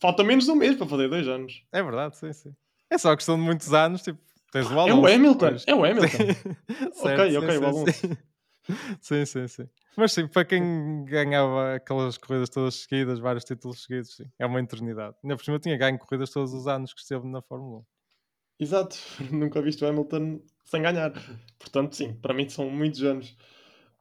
[0.00, 1.64] falta menos de um mês para fazer dois anos.
[1.72, 2.54] É verdade, sim, sim.
[2.90, 4.18] É só questão de muitos anos, tipo,
[4.52, 5.00] tens o É Alonso.
[5.02, 5.64] o Hamilton, depois.
[5.66, 6.18] é o Hamilton.
[6.94, 7.92] Certo, ok, sim, ok, sim, o Alonso.
[7.92, 8.16] sim.
[9.00, 9.68] Sim, sim, sim.
[9.96, 14.60] Mas sim, para quem ganhava aquelas corridas todas seguidas, vários títulos seguidos, sim, é uma
[14.60, 15.14] eternidade.
[15.22, 17.84] Ainda por cima eu tinha ganho corridas todos os anos que esteve na Fórmula 1.
[18.58, 18.96] Exato,
[19.30, 21.12] nunca visto o Hamilton sem ganhar.
[21.58, 23.36] Portanto, sim, para mim são muitos anos.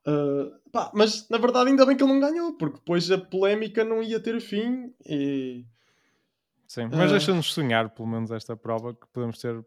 [0.08, 3.84] Uh, pá, mas na verdade, ainda bem que ele não ganhou, porque depois a polémica
[3.84, 4.94] não ia ter fim.
[5.06, 5.66] E
[6.68, 7.14] Sim, mas Ah.
[7.14, 9.64] deixa-nos sonhar, pelo menos, esta prova, que podemos ter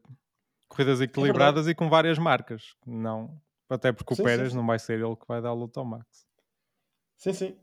[0.68, 2.74] corridas equilibradas e com várias marcas.
[2.86, 4.56] Não, até porque Sim, o sim, Pérez sim.
[4.56, 6.26] não vai ser ele que vai dar a luta ao Max.
[7.16, 7.56] sim, sim.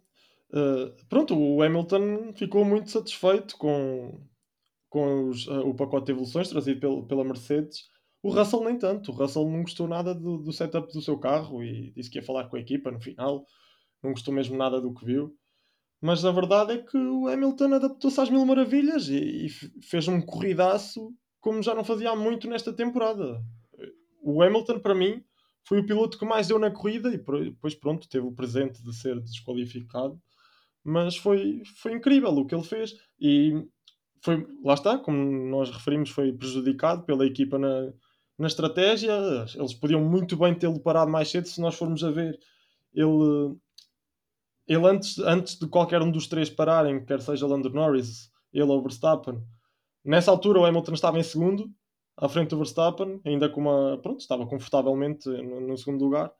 [0.52, 4.22] Uh, pronto, o Hamilton ficou muito satisfeito com,
[4.90, 7.90] com os, uh, o pacote de evoluções trazido pelo, pela Mercedes.
[8.26, 9.12] O Russell nem tanto.
[9.12, 12.26] O Russell não gostou nada do, do setup do seu carro e disse que ia
[12.26, 13.46] falar com a equipa no final.
[14.02, 15.38] Não gostou mesmo nada do que viu.
[16.02, 19.50] Mas a verdade é que o Hamilton adaptou-se às mil maravilhas e, e
[19.84, 23.44] fez um corridaço como já não fazia há muito nesta temporada.
[24.24, 25.24] O Hamilton, para mim,
[25.64, 28.96] foi o piloto que mais deu na corrida e depois, pronto, teve o presente de
[28.96, 30.20] ser desqualificado.
[30.84, 33.54] Mas foi, foi incrível o que ele fez e
[34.24, 35.16] foi, lá está, como
[35.48, 37.94] nós referimos, foi prejudicado pela equipa na,
[38.38, 39.14] na estratégia.
[39.56, 42.40] Eles podiam muito bem tê-lo parado mais cedo se nós formos a ver.
[42.94, 43.56] Ele,
[44.68, 48.82] ele antes, antes de qualquer um dos três pararem, quer seja Lando Norris, ele ou
[48.82, 49.42] Verstappen,
[50.04, 51.70] nessa altura o Hamilton estava em segundo,
[52.18, 53.98] à frente do Verstappen, ainda com uma.
[54.02, 56.32] Pronto, estava confortavelmente no, no segundo lugar.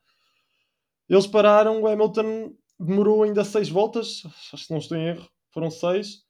[1.08, 5.70] Eles pararam, o Hamilton demorou ainda seis voltas, acho que não estou em erro, foram
[5.70, 6.24] seis,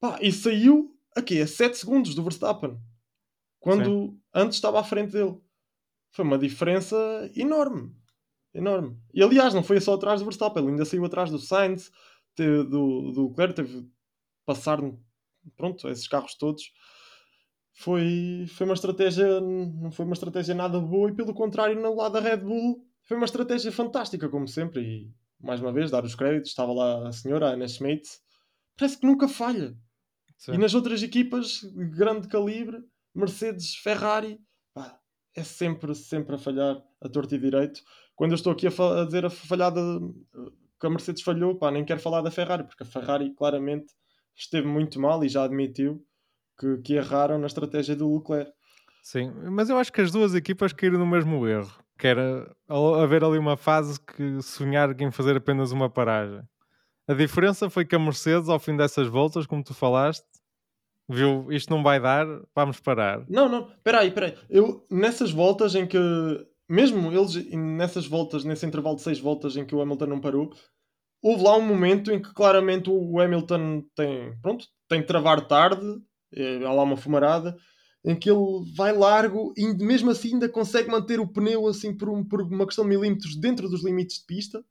[0.00, 2.78] pá, e saiu aqui a 7 segundos do Verstappen,
[3.60, 5.38] quando antes estava à frente dele.
[6.10, 6.96] Foi uma diferença
[7.34, 7.94] enorme.
[8.54, 8.96] Enorme.
[9.12, 11.90] E aliás, não foi só atrás do Verstappen, ele ainda saiu atrás do Sainz,
[12.34, 13.90] teve- do, do Leclerc, teve de
[14.46, 14.78] passar
[15.56, 16.72] pronto, esses carros todos.
[17.74, 22.12] Foi, foi uma estratégia, não foi uma estratégia nada boa, e pelo contrário, no lado
[22.12, 24.82] da Red Bull, foi uma estratégia fantástica, como sempre.
[24.82, 28.08] E mais uma vez, dar os créditos, estava lá a senhora Ana Schmidt,
[28.78, 29.76] parece que nunca falha.
[30.38, 30.54] Sim.
[30.54, 32.78] E nas outras equipas de grande calibre,
[33.16, 34.38] Mercedes, Ferrari,
[34.74, 34.98] pá,
[35.34, 37.80] é sempre, sempre a falhar a torto e direito.
[38.14, 39.80] Quando eu estou aqui a, a dizer a falhada
[40.78, 43.86] que a Mercedes falhou, pá, nem quero falar da Ferrari, porque a Ferrari claramente
[44.34, 46.04] esteve muito mal e já admitiu
[46.58, 48.52] que, que erraram na estratégia do Leclerc.
[49.02, 52.54] Sim, mas eu acho que as duas equipas caíram no mesmo erro, que era
[53.00, 56.42] haver ali uma fase que sonhar em fazer apenas uma paragem.
[57.08, 60.26] A diferença foi que a Mercedes, ao fim dessas voltas, como tu falaste,
[61.08, 63.24] viu isto não vai dar, vamos parar.
[63.28, 64.34] Não, não, peraí, peraí.
[64.48, 65.98] Eu, nessas voltas em que,
[66.68, 70.52] mesmo eles, nessas voltas, nesse intervalo de seis voltas em que o Hamilton não parou,
[71.22, 75.84] houve lá um momento em que claramente o Hamilton tem, pronto, tem de travar tarde,
[76.64, 77.56] há lá uma fumarada,
[78.04, 82.08] em que ele vai largo e mesmo assim ainda consegue manter o pneu assim por,
[82.08, 84.64] um- por uma questão de milímetros dentro dos limites de pista,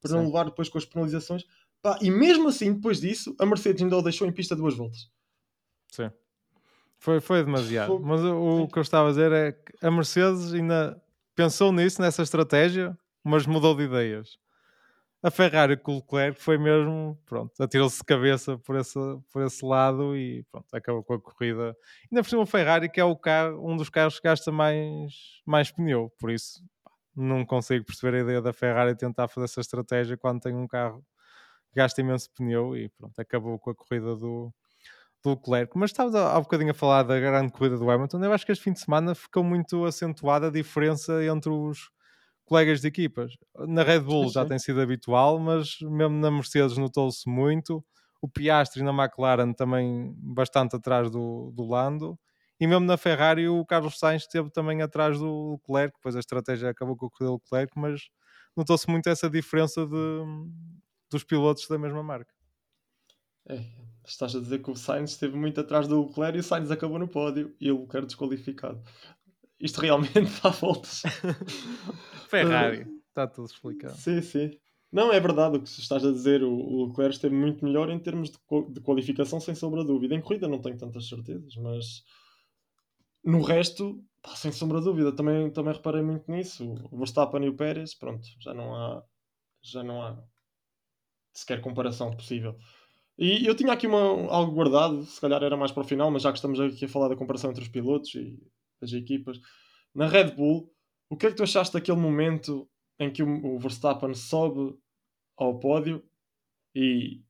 [0.00, 0.26] para não Sim.
[0.26, 1.44] levar depois com as penalizações.
[1.80, 5.08] Pá, e mesmo assim, depois disso, a Mercedes ainda o deixou em pista duas voltas.
[5.92, 6.10] Sim.
[6.98, 7.98] Foi, foi demasiado.
[7.98, 8.00] Foi...
[8.00, 11.00] Mas o, o, que eu estava a dizer é que a Mercedes ainda
[11.34, 14.38] pensou nisso, nessa estratégia, mas mudou de ideias.
[15.22, 18.98] A Ferrari com o Leclerc foi mesmo, pronto, atirou-se de cabeça por esse,
[19.32, 21.76] por esse lado e pronto, acabou com a corrida.
[22.10, 25.12] Ainda por cima o Ferrari, que é o carro, um dos carros que gasta mais,
[25.46, 26.64] mais pneu, por isso
[27.14, 31.04] não consigo perceber a ideia da Ferrari tentar fazer essa estratégia quando tem um carro
[31.68, 34.52] que gasta imenso pneu e pronto, acabou com a corrida do,
[35.22, 35.76] do Leclerc.
[35.76, 38.24] Mas estavas há um bocadinho a falar da grande corrida do Hamilton.
[38.24, 41.90] Eu acho que este fim de semana ficou muito acentuada a diferença entre os
[42.44, 43.32] colegas de equipas.
[43.66, 47.84] Na Red Bull já tem sido habitual, mas mesmo na Mercedes notou-se muito.
[48.20, 52.18] O Piastri na McLaren também bastante atrás do, do Lando.
[52.60, 56.70] E mesmo na Ferrari o Carlos Sainz esteve também atrás do Leclerc, depois a estratégia
[56.70, 58.02] acabou com o corrida do Leclerc, mas
[58.56, 60.24] notou-se muito essa diferença de,
[61.10, 62.32] dos pilotos da mesma marca.
[63.48, 63.64] É,
[64.04, 66.98] estás a dizer que o Sainz esteve muito atrás do Leclerc e o Sainz acabou
[66.98, 68.82] no pódio e o Leclerc desqualificado.
[69.60, 71.02] Isto realmente dá voltas.
[72.28, 73.96] Ferrari, está tudo explicado.
[73.96, 74.50] Sim, sim.
[74.90, 76.42] Não, é verdade o que estás a dizer.
[76.42, 78.38] O, Leclerc esteve muito melhor em termos de,
[78.70, 80.14] de qualificação, sem sombra de dúvida.
[80.14, 82.04] Em corrida não tenho tantas certezas, mas
[83.24, 86.74] no resto, pá, sem sombra de dúvida, também, também reparei muito nisso.
[86.90, 89.02] O Verstappen e o Pérez, pronto, já não há,
[89.62, 90.22] já não há
[91.32, 92.56] sequer comparação possível.
[93.18, 93.98] E eu tinha aqui uma,
[94.30, 96.88] algo guardado, se calhar era mais para o final, mas já que estamos aqui a
[96.88, 98.38] falar da comparação entre os pilotos e
[98.80, 99.38] as equipas,
[99.94, 100.72] na Red Bull,
[101.08, 104.74] o que é que tu achaste daquele momento em que o, o Verstappen sobe
[105.36, 106.02] ao pódio
[106.74, 107.20] e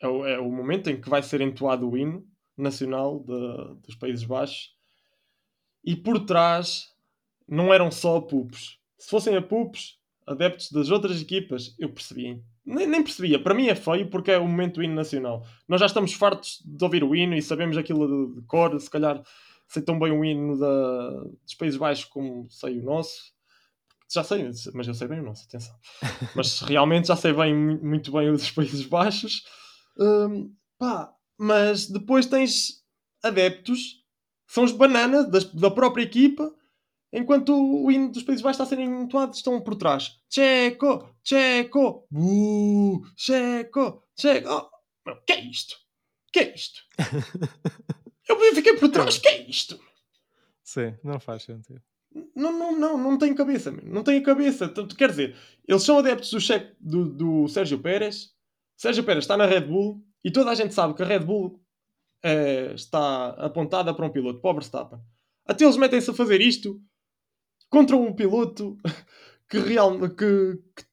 [0.00, 3.94] é o, é o, momento em que vai ser entoado o hino nacional de, dos
[3.94, 4.76] Países Baixos
[5.82, 6.94] e por trás
[7.48, 8.78] não eram só pups.
[8.98, 12.42] Se fossem a pups, adeptos das outras equipas, eu percebi.
[12.64, 13.42] Nem, nem, percebia.
[13.42, 15.46] Para mim é feio porque é o momento do hino nacional.
[15.68, 18.78] Nós já estamos fartos de ouvir o hino e sabemos aquilo de, de cor.
[18.80, 19.22] Se calhar
[19.68, 21.10] sei tão bem o hino da,
[21.42, 23.34] dos Países Baixos como sei o nosso.
[24.10, 25.74] Já sei, mas eu sei bem o nosso, atenção.
[26.36, 29.42] Mas realmente já sei bem, muito bem o dos Países Baixos.
[29.98, 32.84] Hum, pá, mas depois tens
[33.22, 34.04] adeptos
[34.46, 36.52] são os bananas da própria equipa,
[37.14, 40.18] enquanto o, o hino dos Países Baixos está a ser entoado, estão por trás.
[40.28, 44.48] Checo, Checo, uh, Checo, Checo.
[44.50, 45.84] Oh, que é isto?
[46.34, 46.82] que é isto?
[48.28, 49.78] Eu fiquei por trás, que é isto?
[50.64, 51.80] Sim, não faz sentido.
[52.34, 54.68] Não, não, não, não tem cabeça, não tem cabeça.
[54.96, 55.36] Quer dizer,
[55.68, 58.32] eles são adeptos do, cheque, do, do Sérgio Pérez.
[58.76, 61.60] Sérgio Pérez está na Red Bull e toda a gente sabe que a Red Bull
[62.24, 64.98] uh, está apontada para um piloto, para o Verstappen.
[65.46, 66.80] Até eles metem-se a fazer isto
[67.74, 68.78] contra um piloto
[69.50, 70.84] que, real, que, que,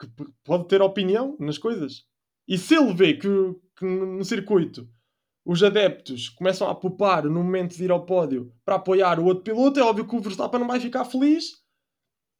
[0.00, 2.06] que pode ter opinião nas coisas.
[2.48, 3.28] E se ele vê que,
[3.76, 4.88] que no circuito
[5.44, 9.44] os adeptos começam a poupar no momento de ir ao pódio para apoiar o outro
[9.44, 11.60] piloto, é óbvio que o Verstappen não vai ficar feliz.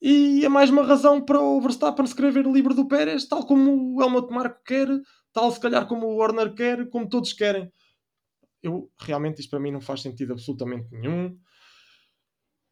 [0.01, 3.45] E é mais uma razão para o Verstappen se querer ver livre do Pérez, tal
[3.47, 4.89] como o Helmut Marko quer,
[5.33, 7.71] tal se calhar como o Warner quer, como todos querem
[8.63, 11.37] eu realmente isto para mim não faz sentido absolutamente nenhum.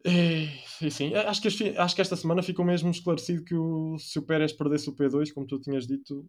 [0.04, 0.48] E,
[0.80, 4.22] e sim, acho que, acho que esta semana ficou mesmo esclarecido que o, se o
[4.22, 6.26] Pérez perdesse o P2, como tu tinhas dito,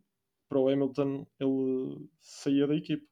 [0.50, 3.06] para o Hamilton ele saía da equipe.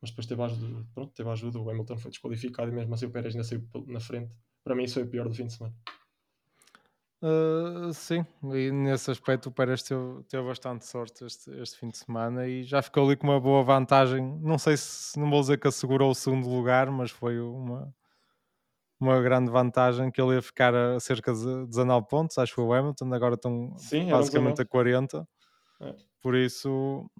[0.00, 3.10] Mas depois teve ajuda, pronto, teve ajuda, o Hamilton foi desqualificado e mesmo assim o
[3.10, 4.34] Pérez ainda saiu na frente.
[4.62, 5.74] Para mim isso foi o pior do fim de semana.
[7.22, 11.96] Uh, sim, e nesse aspecto o Pérez teve, teve bastante sorte este, este, fim de
[11.96, 14.38] semana e já ficou ali com uma boa vantagem.
[14.42, 17.90] Não sei se, não vou dizer que assegurou o segundo lugar, mas foi uma,
[18.98, 22.64] uma grande vantagem que ele ia ficar a cerca de 19 pontos, acho que foi
[22.64, 25.26] o Hamilton, agora estão sim, basicamente a 40.
[25.80, 25.94] É.
[26.20, 27.10] Por isso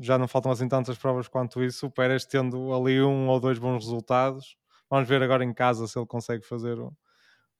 [0.00, 1.86] já não faltam assim tantas provas quanto isso.
[1.86, 4.56] O Pérez tendo ali um ou dois bons resultados.
[4.90, 6.78] Vamos ver agora em casa se ele consegue fazer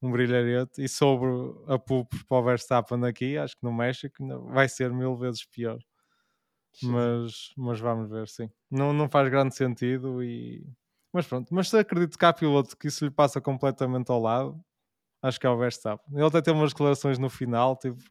[0.02, 0.82] um brilharete.
[0.82, 1.30] E sobre
[1.66, 4.16] a pulpos para o Verstappen aqui, acho que no México
[4.48, 5.78] vai ser mil vezes pior.
[6.82, 8.50] Mas, mas vamos ver, sim.
[8.70, 10.66] Não, não faz grande sentido e...
[11.14, 14.60] Mas pronto, mas se acredito que há piloto que isso lhe passa completamente ao lado,
[15.22, 16.12] acho que é o Verstappen.
[16.12, 18.02] Ele até tem umas declarações no final, tipo,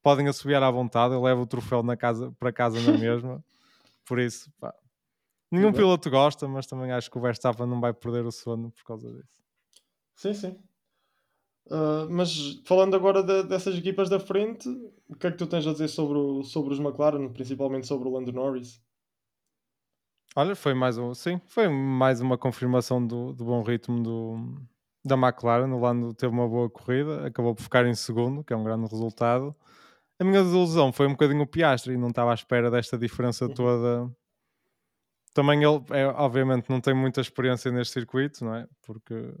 [0.00, 3.44] podem assobiar à vontade, eu levo o troféu na casa, para casa na mesma.
[4.06, 4.72] Por isso, pá.
[5.50, 8.84] Nenhum piloto gosta, mas também acho que o Verstappen não vai perder o sono por
[8.84, 9.42] causa disso.
[10.14, 10.56] Sim, sim.
[11.66, 14.68] Uh, mas falando agora de, dessas equipas da frente,
[15.08, 18.08] o que é que tu tens a dizer sobre, o, sobre os McLaren, principalmente sobre
[18.08, 18.80] o Lando Norris?
[20.36, 24.54] Olha, foi mais um, sim, foi mais uma confirmação do, do bom ritmo do,
[25.04, 25.72] da McLaren.
[25.72, 28.88] O Lando teve uma boa corrida, acabou por ficar em segundo, que é um grande
[28.90, 29.56] resultado.
[30.20, 34.10] A minha desilusão foi um bocadinho o Piastri, não estava à espera desta diferença toda
[35.36, 38.66] também ele, é, obviamente, não tem muita experiência neste circuito, não é?
[38.80, 39.34] Porque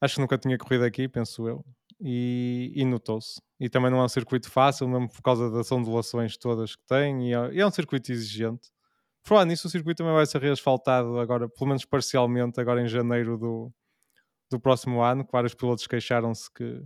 [0.00, 1.62] acho que nunca tinha corrido aqui, penso eu,
[2.00, 3.38] e, e notou-se.
[3.60, 7.28] E também não é um circuito fácil, mesmo por causa das ondulações todas que tem,
[7.28, 8.70] e é, e é um circuito exigente.
[9.24, 12.86] Por falar nisso, o circuito também vai ser reasfaltado agora, pelo menos parcialmente, agora em
[12.86, 13.72] janeiro do,
[14.50, 16.84] do próximo ano, que vários pilotos queixaram-se que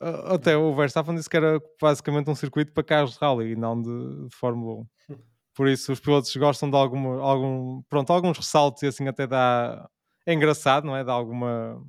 [0.00, 3.80] até o Verstappen disse que era basicamente um circuito para carros de rally e não
[3.80, 5.16] de, de Fórmula 1.
[5.54, 9.88] Por isso os pilotos gostam de alguma, algum, pronto, alguns ressaltos e assim até dá.
[10.24, 11.02] É engraçado, não é?
[11.02, 11.82] Dá alguma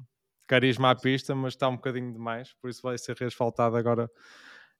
[0.47, 2.53] carisma à pista, mas está um bocadinho demais.
[2.59, 4.09] Por isso vai ser reasfaltado agora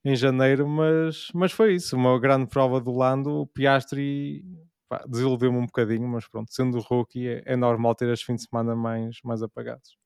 [0.03, 0.67] em janeiro.
[0.67, 3.41] Mas, mas foi isso, uma grande prova do Lando.
[3.41, 4.43] O Piastri
[5.07, 8.75] desiludiu-me um bocadinho, mas pronto, sendo rookie é, é normal ter as fins de semana
[8.75, 9.97] mais, mais apagados.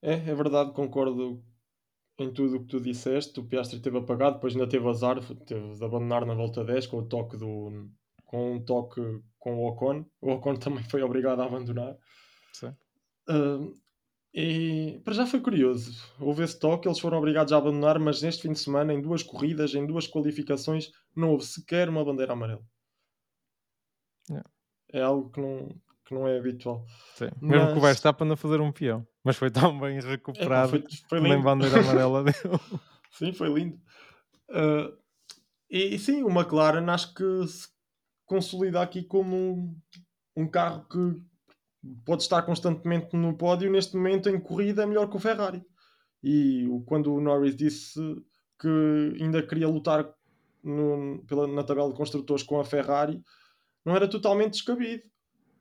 [0.00, 1.42] É, é verdade, concordo
[2.18, 3.38] em tudo o que tu disseste.
[3.38, 6.98] O Piastri teve apagado, depois ainda teve azar, teve de abandonar na volta 10 com
[6.98, 7.88] o toque do.
[8.26, 9.00] com um toque
[9.38, 10.04] com o Ocon.
[10.20, 11.96] O Ocon também foi obrigado a abandonar.
[12.52, 12.74] Sim.
[13.28, 13.72] Uh,
[14.34, 15.92] e para já foi curioso.
[16.18, 19.22] Houve esse toque, eles foram obrigados a abandonar, mas neste fim de semana, em duas
[19.22, 22.62] corridas, em duas qualificações, não houve sequer uma bandeira amarela.
[24.30, 24.48] Yeah.
[24.92, 25.68] É algo que não,
[26.06, 26.86] que não é habitual.
[27.14, 27.28] Sim.
[27.40, 27.72] Mesmo mas...
[27.72, 29.06] que o Verstappen a fazer um peão.
[29.22, 30.76] Mas foi tão bem recuperado.
[30.76, 32.60] É, foi, foi nem bandeira amarela deu.
[33.10, 33.80] Sim, foi lindo.
[34.48, 34.96] Uh,
[35.70, 37.68] e, e, sim, o McLaren acho que se
[38.26, 39.80] consolida aqui como um,
[40.36, 41.22] um, carro que
[42.04, 43.70] pode estar constantemente no pódio.
[43.70, 45.62] Neste momento, em corrida, é melhor que o Ferrari.
[46.22, 48.00] E quando o Norris disse
[48.58, 50.08] que ainda queria lutar
[50.62, 53.20] no, pela, na tabela de construtores com a Ferrari,
[53.84, 55.02] não era totalmente descabido.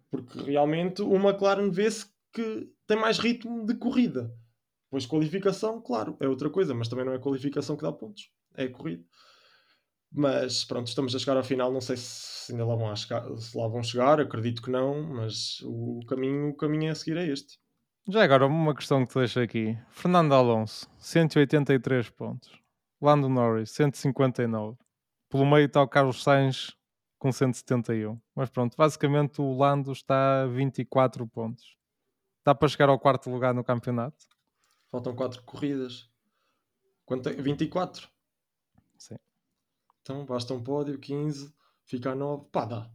[0.09, 4.31] Porque realmente o McLaren vê-se que tem mais ritmo de corrida.
[4.89, 8.67] Pois qualificação, claro, é outra coisa, mas também não é qualificação que dá pontos, é
[8.67, 9.03] corrida.
[10.11, 13.57] Mas pronto, estamos a chegar ao final, não sei se ainda lá vão, chegar, se
[13.57, 17.57] lá vão chegar, acredito que não, mas o caminho, o caminho a seguir é este.
[18.09, 19.77] Já agora, uma questão que te deixo aqui.
[19.89, 22.59] Fernando Alonso, 183 pontos.
[22.99, 24.77] Lando Norris, 159.
[25.29, 26.75] Pelo meio está o Carlos Sainz
[27.17, 28.19] com 171.
[28.35, 31.77] Mas pronto, basicamente o Lando está a 24 pontos.
[32.43, 34.25] Dá para chegar ao quarto lugar no campeonato?
[34.91, 36.09] Faltam 4 corridas.
[37.05, 37.33] Quanto é?
[37.33, 38.09] 24?
[38.97, 39.15] Sim.
[40.01, 42.45] Então basta um pódio, 15, fica a 9.
[42.51, 42.89] Pá, dá.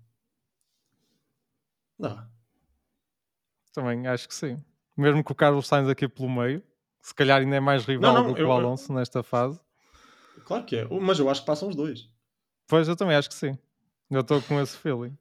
[1.99, 2.29] Dá.
[3.73, 4.63] Também acho que sim.
[4.97, 6.63] Mesmo que o Carlos Sainz aqui pelo meio,
[7.01, 8.97] se calhar ainda é mais rival não, não, do que o Alonso eu...
[8.97, 9.61] nesta fase.
[10.45, 12.09] Claro que é, mas eu acho que passam os dois.
[12.67, 13.59] Pois, eu também acho que sim.
[14.11, 15.17] Eu estou com esse feeling.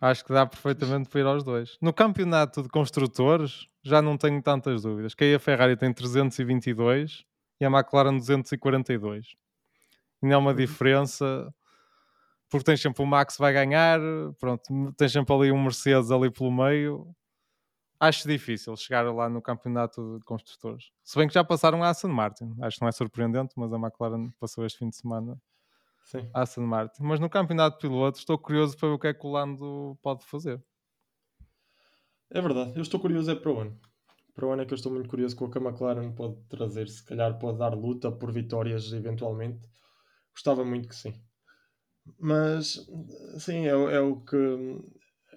[0.00, 1.76] Acho que dá perfeitamente para ir aos dois.
[1.80, 5.14] No campeonato de construtores, já não tenho tantas dúvidas.
[5.14, 7.24] Que aí a Ferrari tem 322
[7.60, 9.36] e a McLaren 242.
[10.22, 11.52] Ainda é uma diferença,
[12.48, 14.00] porque tens sempre o Max vai ganhar,
[14.38, 14.62] pronto,
[14.96, 17.14] tens sempre ali um Mercedes ali pelo meio.
[18.00, 20.92] Acho difícil chegar lá no campeonato de construtores.
[21.02, 22.54] Se bem que já passaram a Aston Martin.
[22.62, 25.36] Acho que não é surpreendente, mas a McLaren passou este fim de semana
[26.04, 26.30] Sim.
[26.32, 27.02] Aston Martin.
[27.02, 29.98] Mas no campeonato de pilotos estou curioso para ver o que é que o Lando
[30.00, 30.62] pode fazer.
[32.30, 33.80] É verdade, eu estou curioso é para o ano.
[34.34, 36.36] Para o ano é que eu estou muito curioso com o que a McLaren pode
[36.48, 36.88] trazer.
[36.88, 39.68] Se calhar pode dar luta por vitórias eventualmente.
[40.38, 41.20] Gostava muito que sim.
[42.16, 42.86] Mas
[43.40, 44.36] sim, é, é o que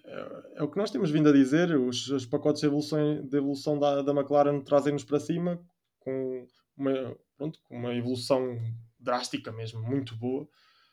[0.05, 1.75] é, é, o que nós temos vindo a dizer.
[1.75, 5.59] Os, os pacotes de evolução, de evolução da, da McLaren trazem-nos para cima
[5.99, 6.45] com
[6.77, 8.59] uma, pronto, com uma evolução
[8.99, 10.47] drástica mesmo, muito boa.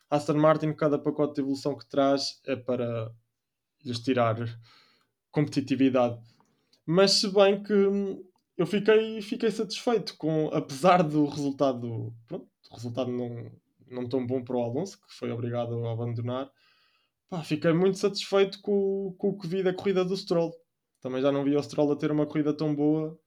[0.08, 3.12] Aston Martin, cada pacote de evolução que traz é para
[3.84, 4.36] lhes tirar
[5.30, 6.18] competitividade.
[6.86, 7.74] Mas se bem que
[8.56, 13.52] eu fiquei, fiquei satisfeito com, apesar do resultado, pronto, resultado não,
[13.90, 16.50] não tão bom para o Alonso, que foi obrigado a abandonar,
[17.28, 20.54] pá, fiquei muito satisfeito com, com o que vi da corrida do Stroll.
[21.00, 23.18] Também já não vi o Stroll a ter uma corrida tão boa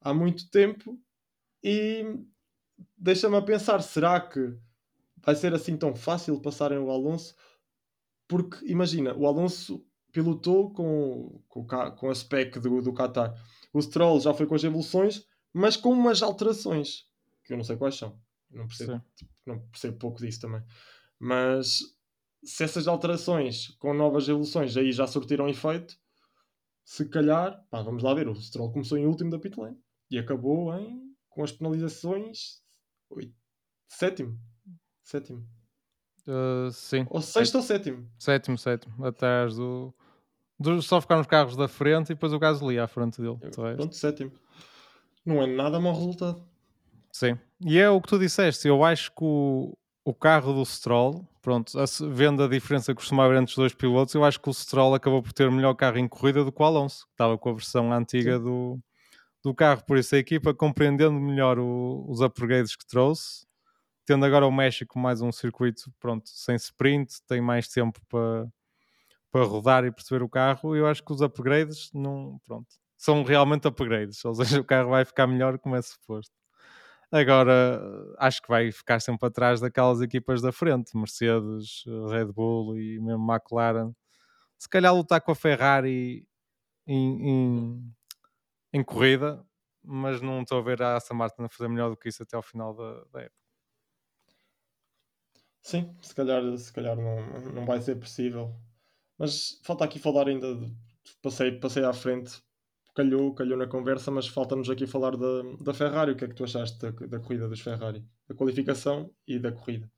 [0.00, 0.98] há muito tempo
[1.62, 2.04] e
[2.96, 4.56] deixa-me a pensar, será que
[5.16, 7.34] vai ser assim tão fácil passarem o Alonso?
[8.26, 13.34] Porque imagina, o Alonso pilotou com, com, com a spec do, do Qatar.
[13.72, 17.06] O Stroll já foi com as evoluções, mas com umas alterações,
[17.44, 18.18] que eu não sei quais são.
[18.50, 20.62] Não percebo, tipo, não percebo pouco disso também.
[21.18, 21.80] Mas
[22.42, 25.96] se essas alterações com novas evoluções aí já surtiram efeito,
[26.84, 29.78] se calhar, pá, vamos lá ver, o Stroll começou em último da pit lane
[30.10, 32.62] e acabou em, com as penalizações
[33.10, 33.34] Oito.
[33.88, 34.38] Sétimo.
[35.02, 35.48] Sétimo.
[36.26, 37.06] Uh, sim.
[37.08, 38.10] Ou sexto ou sétimo?
[38.18, 39.04] Sétimo, sétimo.
[39.04, 39.94] Atrás do,
[40.58, 40.82] do.
[40.82, 43.38] Só ficar nos carros da frente e depois o Gasly à frente dele.
[43.76, 44.32] Pronto, sétimo.
[45.24, 46.46] Não é nada mau resultado.
[47.18, 47.36] Sim.
[47.60, 48.68] E é o que tu disseste.
[48.68, 51.72] Eu acho que o, o carro do Stroll, pronto,
[52.12, 54.94] vendo a diferença que costuma haver entre os dois pilotos, eu acho que o Stroll
[54.94, 57.50] acabou por ter o melhor carro em corrida do que o Alonso, que estava com
[57.50, 58.78] a versão antiga do,
[59.42, 59.82] do carro.
[59.84, 63.44] Por isso a equipa, compreendendo melhor o, os upgrades que trouxe,
[64.06, 68.46] tendo agora o México mais um circuito pronto, sem sprint, tem mais tempo para,
[69.32, 73.66] para rodar e perceber o carro, eu acho que os upgrades não, pronto, são realmente
[73.66, 76.37] upgrades, ou seja, o carro vai ficar melhor como é suposto.
[77.10, 77.80] Agora,
[78.18, 83.32] acho que vai ficar sempre atrás daquelas equipas da frente, Mercedes, Red Bull e mesmo
[83.32, 83.92] McLaren.
[84.58, 86.26] Se calhar lutar com a Ferrari
[86.86, 87.94] em, em,
[88.74, 89.44] em corrida,
[89.82, 92.36] mas não estou a ver a Aston Martin a fazer melhor do que isso até
[92.36, 93.38] ao final da, da época.
[95.62, 98.54] Sim, se calhar, se calhar não, não vai ser possível.
[99.18, 100.74] Mas falta aqui falar ainda, de,
[101.22, 102.42] passei, passei à frente
[102.98, 106.12] calhou, calhou na conversa, mas falta-nos aqui falar da, da Ferrari.
[106.12, 108.04] O que é que tu achaste da, da corrida dos Ferrari?
[108.28, 109.88] Da qualificação e da corrida?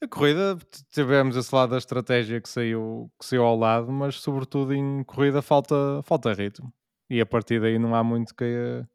[0.00, 0.56] A corrida,
[0.92, 5.42] tivemos esse lado da estratégia que saiu, que saiu ao lado, mas sobretudo em corrida
[5.42, 6.72] falta, falta ritmo.
[7.10, 8.86] E a partir daí não há muito que a,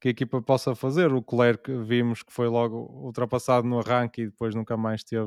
[0.00, 1.12] que a equipa possa fazer.
[1.12, 5.26] O Clerc vimos que foi logo ultrapassado no arranque e depois nunca mais teve,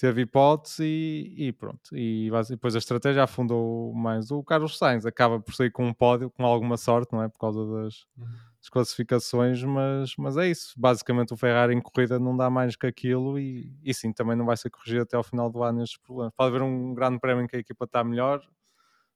[0.00, 1.94] teve hipótese e, e, pronto.
[1.94, 4.30] E depois a estratégia afundou mais.
[4.30, 7.28] O Carlos Sainz acaba por sair com um pódio, com alguma sorte, não é?
[7.28, 8.26] Por causa das, uhum.
[8.58, 10.72] das, classificações, mas, mas é isso.
[10.74, 14.46] Basicamente o Ferrari em corrida não dá mais que aquilo e, e sim, também não
[14.46, 16.32] vai ser corrigido até ao final do ano estes problemas.
[16.34, 18.40] Pode haver um grande prémio em que a equipa está melhor,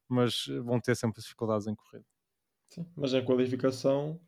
[0.07, 2.05] mas vão ter sempre dificuldades em corrida.
[2.69, 4.21] Sim, mas em qualificação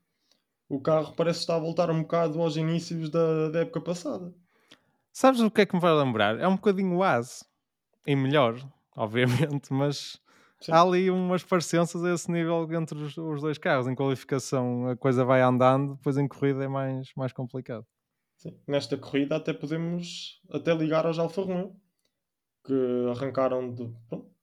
[0.70, 4.34] o carro parece estar a voltar um bocado aos inícios da, da época passada.
[5.16, 6.38] Sabes o que é que me vai lembrar?
[6.38, 7.42] É um bocadinho o AS.
[8.06, 8.54] E melhor,
[8.94, 10.20] obviamente, mas
[10.60, 10.72] Sim.
[10.72, 13.86] há ali umas parecenças a esse nível entre os, os, dois carros.
[13.86, 17.86] Em qualificação a coisa vai andando, depois em corrida é mais, mais complicado.
[18.36, 18.60] Sim.
[18.68, 21.74] Nesta corrida até podemos até ligar aos Alfa Romeo,
[22.62, 22.74] que
[23.10, 23.90] arrancaram de,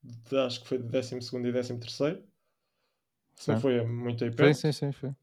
[0.02, 2.24] de, acho que foi de 12 e 13 terceiro.
[3.48, 4.56] Não foi muito aí perto.
[4.56, 5.14] Sim, sim, sim, foi.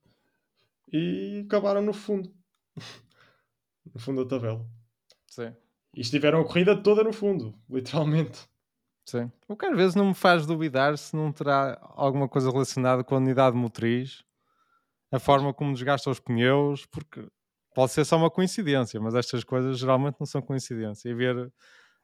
[0.93, 2.33] E acabaram no fundo.
[3.93, 4.65] no fundo da tabela.
[5.31, 5.55] Sim.
[5.95, 8.47] E estiveram a corrida toda no fundo, literalmente.
[9.07, 9.33] Sim.
[9.49, 13.15] O que às vezes não me faz duvidar se não terá alguma coisa relacionada com
[13.15, 14.23] a unidade motriz,
[15.11, 17.27] a forma como desgasta os pneus, porque
[17.75, 21.09] pode ser só uma coincidência, mas estas coisas geralmente não são coincidência.
[21.09, 21.51] E ver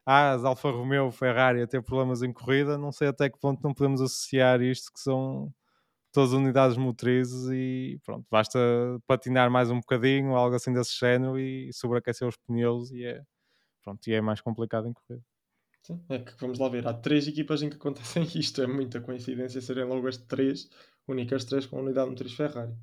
[0.04, 3.60] ah, as Alfa Romeo, Ferrari a ter problemas em corrida, não sei até que ponto
[3.62, 5.52] não podemos associar isto que são
[6.16, 8.58] todas as unidades motrizes e pronto, basta
[9.06, 13.22] patinar mais um bocadinho, algo assim desse género e sobreaquecer os pneus e é,
[13.82, 15.20] pronto, e é mais complicado em correr.
[15.82, 18.98] Sim, é que vamos lá ver, há três equipas em que acontecem isto, é muita
[18.98, 20.70] coincidência serem logo as três,
[21.06, 22.74] únicas três com a unidade motriz Ferrari.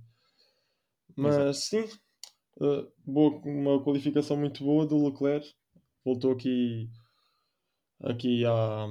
[1.18, 1.54] Mas Exato.
[1.54, 2.00] sim,
[2.62, 5.52] uh, boa, uma qualificação muito boa do Leclerc,
[6.06, 6.88] voltou aqui
[8.02, 8.88] aqui à,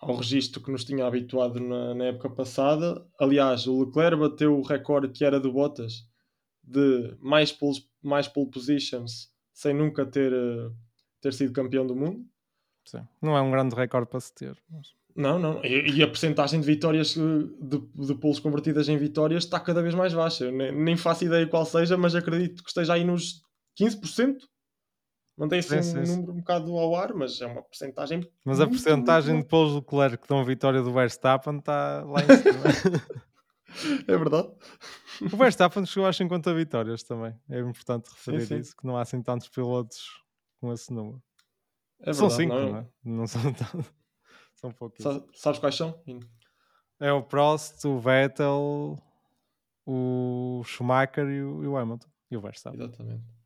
[0.00, 3.06] ao registro que nos tinha habituado na, na, época passada.
[3.18, 6.06] Aliás, o Leclerc bateu o recorde que era do Bottas
[6.62, 10.70] de mais pole, mais pole positions sem nunca ter, eh,
[11.20, 12.24] ter sido campeão do mundo.
[12.84, 13.06] Sim.
[13.20, 14.56] Não é um grande recorde para se ter.
[14.70, 14.88] Mas...
[15.16, 15.64] Não, não.
[15.64, 17.20] E, e, a porcentagem de vitórias, eh,
[17.60, 20.50] de, de poles convertidas em vitórias, está cada vez mais baixa.
[20.50, 23.42] Nem, nem faço ideia qual seja, mas acredito que esteja aí nos
[23.80, 24.36] 15%.
[25.38, 28.28] Mantém-se um sim, número um bocado ao ar, mas é uma porcentagem.
[28.44, 33.22] Mas a porcentagem de Paul Leclerc que dão vitória do Verstappen está lá em cima.
[34.08, 34.48] é verdade.
[35.22, 37.32] O Verstappen chegou às 50 vitórias também.
[37.48, 38.56] É importante referir sim, sim.
[38.58, 40.24] isso, que não há assim tantos pilotos
[40.60, 41.22] com esse número.
[42.00, 42.70] É verdade, são 5, não, é?
[42.70, 42.86] não, é?
[43.04, 43.90] não são tantos.
[44.56, 45.22] São pouquinhos.
[45.34, 46.02] Sabes quais são?
[46.98, 48.98] É o Prost, o Vettel,
[49.86, 52.08] o Schumacher e o, e o Hamilton.
[52.28, 52.80] E o Verstappen.
[52.80, 53.37] Exatamente.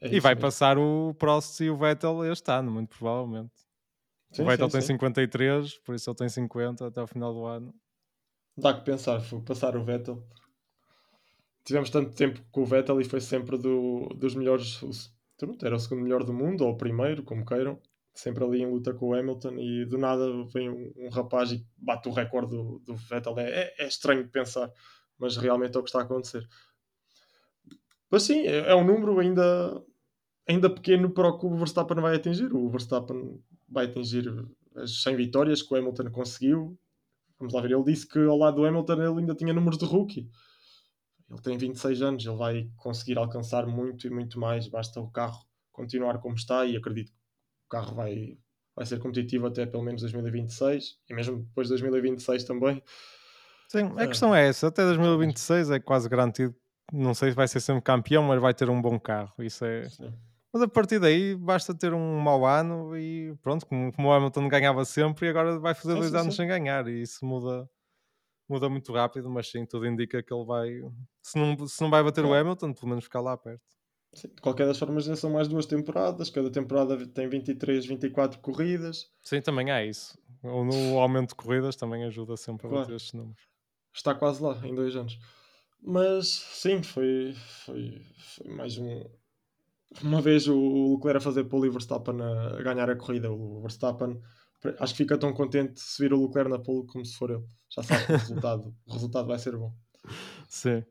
[0.00, 0.46] É e vai mesmo.
[0.46, 3.52] passar o Prost e o Vettel este ano, muito provavelmente.
[4.32, 4.86] Sim, o Vettel sim, tem sim.
[4.94, 7.74] 53, por isso ele tem 50 até o final do ano.
[8.56, 10.22] Dá que pensar, foi passar o Vettel.
[11.64, 14.80] Tivemos tanto tempo com o Vettel e foi sempre do, dos melhores.
[15.62, 17.80] Era o segundo melhor do mundo, ou o primeiro, como queiram.
[18.14, 21.64] Sempre ali em luta com o Hamilton e do nada vem um, um rapaz e
[21.76, 23.38] bate o recorde do, do Vettel.
[23.38, 24.72] É, é, é estranho de pensar,
[25.16, 26.44] mas realmente é o que está a acontecer.
[28.10, 29.82] Mas sim, é, é um número ainda,
[30.48, 32.52] ainda pequeno para o que o Verstappen vai atingir.
[32.54, 34.24] O Verstappen vai atingir
[34.76, 36.78] as 100 vitórias que o Hamilton conseguiu.
[37.38, 39.84] Vamos lá ver, ele disse que ao lado do Hamilton ele ainda tinha números de
[39.84, 40.28] rookie.
[41.30, 44.66] Ele tem 26 anos, ele vai conseguir alcançar muito e muito mais.
[44.66, 47.18] Basta o carro continuar como está e acredito que
[47.66, 48.38] o carro vai,
[48.74, 52.82] vai ser competitivo até pelo menos 2026 e mesmo depois de 2026 também.
[53.68, 56.56] Sim, a questão é essa, até 2026 é quase garantido
[56.92, 59.32] não sei se vai ser sempre campeão, mas vai ter um bom carro.
[59.38, 59.82] Isso é,
[60.52, 64.48] Mas a partir daí basta ter um mau ano e pronto, como, como o Hamilton
[64.48, 66.42] ganhava sempre e agora vai fazer Sim, dois sim, anos sim.
[66.42, 67.68] sem ganhar e isso muda,
[68.48, 70.68] muda muito rápido, mas sim, tudo indica que ele vai.
[71.22, 72.42] Se não, se não vai bater o Claro.
[72.42, 73.62] Hamilton, pelo menos ficar lá perto.
[74.14, 76.30] Sim, De qualquer das formas, já são mais duas temporadas.
[76.30, 79.10] Cada temporada tem 23, 24 corridas.
[79.22, 80.18] Sim, também há isso.
[80.42, 82.82] O, no aumento de corridas também ajuda sempre a Claro.
[82.82, 83.42] bater estes números.
[83.94, 85.18] Está quase lá, em dois anos.
[85.82, 89.04] Mas sim, foi, foi, foi mais um.
[90.02, 93.30] Uma vez o Leclerc a fazer pole e o Verstappen a, ganhar a corrida.
[93.30, 94.20] O Verstappen
[94.80, 97.44] acho que fica tão contente se vir o Leclerc na pole como se for ele.
[97.70, 99.72] Já sabe que o resultado, o resultado vai ser bom.
[100.48, 100.84] Sim.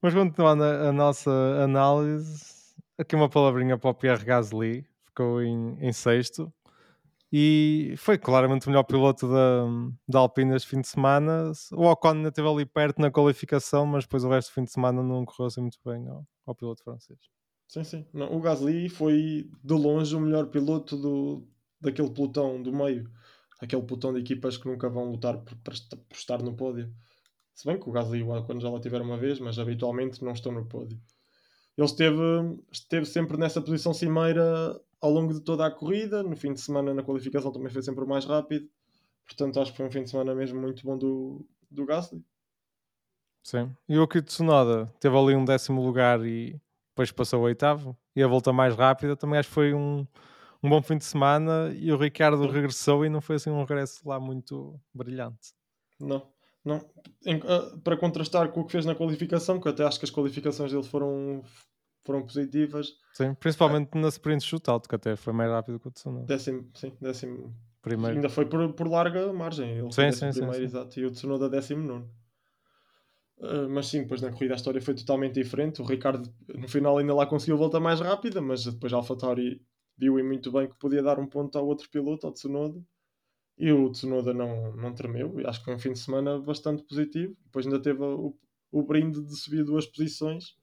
[0.00, 1.30] Mas continuando a, a nossa
[1.62, 6.52] análise, aqui uma palavrinha para o Pierre Gasly, ficou em, em sexto.
[7.32, 9.64] E foi claramente o melhor piloto da,
[10.08, 11.50] da Alpine este fim de semana.
[11.72, 14.72] O Ocon ainda esteve ali perto na qualificação, mas depois o resto do fim de
[14.72, 17.18] semana não correu assim muito bem ao, ao piloto francês.
[17.68, 18.06] Sim, sim.
[18.12, 21.48] Não, o Gasly foi de longe o melhor piloto do,
[21.80, 23.10] daquele pelotão do meio.
[23.60, 25.74] Aquele pelotão de equipas que nunca vão lutar por, por
[26.08, 26.94] por estar no pódio.
[27.54, 30.32] Se bem que o Gasly o Ocon já lá tiveram uma vez, mas habitualmente não
[30.32, 31.00] estão no pódio.
[31.76, 32.16] Ele esteve,
[32.70, 36.22] esteve sempre nessa posição cimeira ao longo de toda a corrida.
[36.22, 38.68] No fim de semana, na qualificação, também foi sempre o mais rápido.
[39.24, 42.24] Portanto, acho que foi um fim de semana mesmo muito bom do, do Gasly.
[43.42, 43.74] Sim.
[43.88, 47.96] E o Akito Tsunoda teve ali um décimo lugar e depois passou o oitavo.
[48.14, 50.06] E a volta mais rápida também acho que foi um,
[50.62, 51.72] um bom fim de semana.
[51.76, 55.54] E o Ricardo regressou e não foi assim um regresso lá muito brilhante.
[56.00, 56.26] Não,
[56.64, 56.84] não.
[57.24, 60.04] Em- ah, para contrastar com o que fez na qualificação, que eu até acho que
[60.04, 61.42] as qualificações dele foram,
[62.04, 62.94] foram positivas.
[63.16, 66.26] Sim, principalmente na sprint shootout, que até foi mais rápido que o Tsunoda.
[66.26, 67.56] Décimo, sim, décimo.
[67.80, 68.16] Primeiro.
[68.16, 69.70] Ainda foi por, por larga margem.
[69.70, 70.62] Ele Sim, foi sim, primeiro, sim.
[70.64, 71.00] exato.
[71.00, 72.10] E o Tsunoda décimo nono.
[73.40, 75.80] Ah, mas sim, depois na corrida a história foi totalmente diferente.
[75.80, 79.62] O Ricardo no final ainda lá conseguiu volta mais rápida, mas depois a AlphaTauri
[79.96, 82.84] viu e muito bem que podia dar um ponto ao outro piloto, ao Tsunoda.
[83.56, 85.40] E o Tsunoda não, não tremeu.
[85.40, 87.34] E acho que foi um fim de semana bastante positivo.
[87.46, 88.36] Depois ainda teve o,
[88.70, 90.54] o brinde de subir duas posições.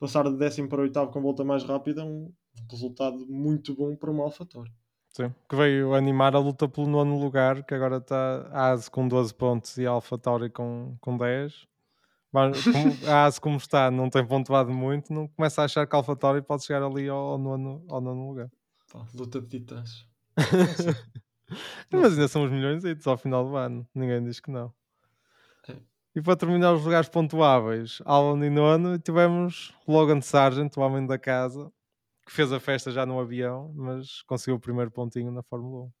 [0.00, 2.02] Passar de décimo para oitavo com volta mais rápida.
[2.02, 2.32] Um
[2.70, 4.72] resultado muito bom para uma AlphaTauri.
[5.10, 9.06] Sim, que veio animar a luta pelo nono lugar, que agora está a ASE com
[9.06, 11.66] 12 pontos e a Alpha Tauri com, com 10.
[12.32, 15.94] Mas como a ASE como está não tem pontuado muito, não começa a achar que
[15.94, 18.50] a Alpha Tauri pode chegar ali ao, ao nono, ao nono lugar.
[18.90, 20.06] Pá, luta de titãs.
[21.92, 24.72] Mas ainda são os milhões ao final do ano, ninguém diz que não.
[26.14, 31.18] E para terminar os lugares pontuáveis, Alan e nono, tivemos Logan Sargent, o homem da
[31.18, 31.70] casa,
[32.26, 35.92] que fez a festa já no avião, mas conseguiu o primeiro pontinho na Fórmula 1.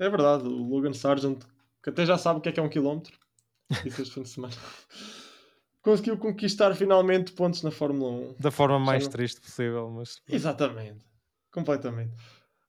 [0.00, 1.42] É verdade, o Logan Sargent,
[1.82, 3.18] que até já sabe o que é que é um quilómetro,
[3.84, 4.54] este fim de semana,
[5.80, 8.36] conseguiu conquistar finalmente pontos na Fórmula 1.
[8.38, 11.00] Da forma mais não- triste possível, mas Exatamente,
[11.50, 12.14] completamente.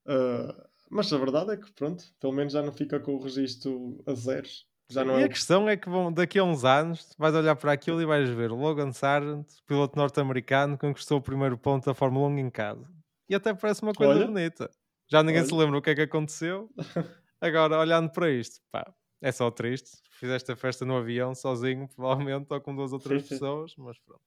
[0.05, 4.01] Ah, mas a verdade é que, pronto, pelo menos já não fica com o registro
[4.05, 4.65] a zeros.
[4.91, 8.01] E é a questão é que vão, daqui a uns anos vais olhar para aquilo
[8.01, 12.49] e vais ver Logan Sargent, piloto norte-americano, conquistou o primeiro ponto da Fórmula 1 em
[12.51, 12.87] casa.
[13.27, 14.27] E até parece uma coisa Olha.
[14.27, 14.69] bonita.
[15.09, 15.63] Já ninguém se Olha.
[15.63, 16.69] lembra o que é que aconteceu.
[17.41, 18.85] Agora, olhando para isto, pá,
[19.21, 19.97] é só triste.
[20.11, 23.35] Fizeste a festa no avião sozinho, provavelmente, ou com duas ou três Sim, sim.
[23.35, 24.21] pessoas, mas pronto.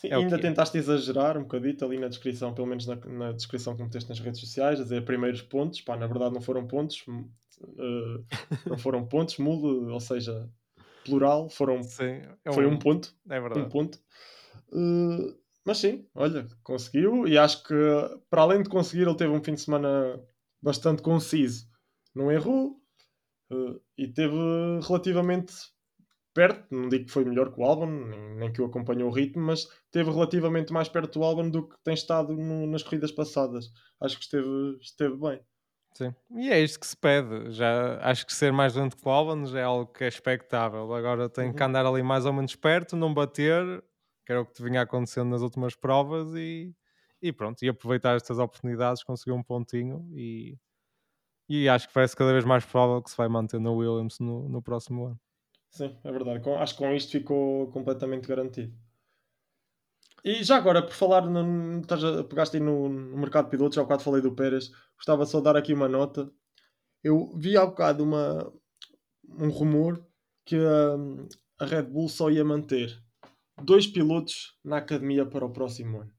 [0.00, 0.50] Sim, É ainda que é.
[0.50, 4.20] tentaste exagerar um bocadito ali na descrição, pelo menos na, na descrição que meteste nas
[4.20, 7.04] redes sociais, a dizer primeiros pontos, pá, na verdade não foram pontos,
[7.60, 8.22] eh,
[8.66, 10.48] não foram pontos, mulo, ou seja,
[11.04, 13.66] plural, foram, Sim, é foi um ponto, É verdade.
[13.66, 13.98] um ponto.
[14.72, 15.34] Eh,
[15.64, 17.74] mas sim, olha, conseguiu e acho que
[18.30, 20.18] para além de conseguir, ele teve um fim de semana
[20.62, 21.66] bastante conciso.
[22.14, 22.80] Não errou
[23.50, 24.36] eh, e teve
[24.86, 25.52] relativamente
[26.38, 29.12] perto, não digo que foi melhor que o Albon, nem, nem que o acompanhou o
[29.12, 33.12] ritmo, mas esteve relativamente mais perto do Albon do que tem estado no- nas corridas
[33.12, 33.72] passadas.
[34.00, 35.40] Acho que esteve, esteve bem.
[35.94, 36.14] Sim.
[36.30, 37.50] E é isto que se pede.
[37.52, 40.92] Já acho que ser mais lento que o Albon já é algo que é expectável.
[40.94, 41.68] Agora tem que Uhum.
[41.68, 43.82] andar ali mais ou menos perto, não bater,
[44.24, 46.72] que era o que te vinha acontecendo nas últimas provas, e,
[47.20, 50.56] e pronto, e aproveitar estas oportunidades, conseguir um pontinho e,
[51.48, 54.48] e acho que parece cada vez mais provável que se vai manter no Williams no,
[54.48, 55.20] no próximo ano.
[55.70, 56.40] Sim, é verdade.
[56.44, 58.74] Com- acho que com isto ficou completamente garantido.
[60.24, 63.76] E já agora, por falar, no, estás a- pegaste aí no, no mercado de pilotos,
[63.76, 66.30] já há bocado falei do Pérez, gostava só de dar aqui uma nota.
[67.04, 68.52] Eu vi há bocado uma,
[69.28, 70.04] um rumor
[70.46, 70.56] que
[71.60, 73.00] a Red Bull só ia manter
[73.62, 76.12] dois pilotos na academia para o próximo ano.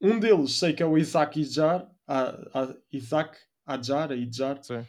[0.00, 4.16] Um deles sei que é o Isaac Ijar, a, a, Isaac Ajar, a
[4.62, 4.86] Sim.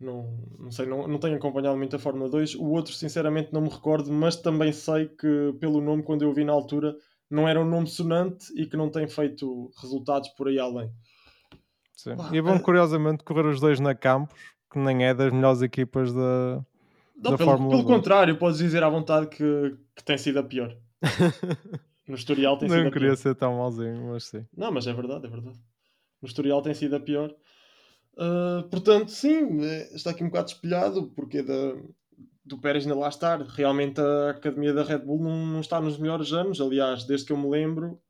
[0.00, 2.54] Não, não sei, não, não tenho acompanhado muito a Fórmula 2.
[2.54, 6.44] O outro, sinceramente, não me recordo, mas também sei que, pelo nome, quando eu vi
[6.44, 6.96] na altura,
[7.30, 10.90] não era um nome sonante e que não tem feito resultados por aí além.
[11.94, 12.16] Sim.
[12.32, 14.34] e vão, curiosamente, correr os dois na Campos,
[14.72, 16.64] que nem é das melhores equipas da,
[17.14, 17.96] não, da pelo, Fórmula Pelo 2.
[17.96, 20.74] contrário, podes dizer à vontade que, que tem sido a pior.
[22.08, 22.94] no historial tem não sido a pior.
[22.94, 24.46] Não queria ser tão malzinho, mas sim.
[24.56, 25.58] Não, mas é verdade, é verdade.
[26.22, 27.34] No historial tem sido a pior.
[28.14, 31.74] Uh, portanto, sim, é, está aqui um bocado espelhado, porque da,
[32.44, 33.40] do Pérez ainda lá estar.
[33.42, 36.60] Realmente a academia da Red Bull não, não, está nos melhores anos.
[36.60, 38.00] Aliás, desde que eu me lembro,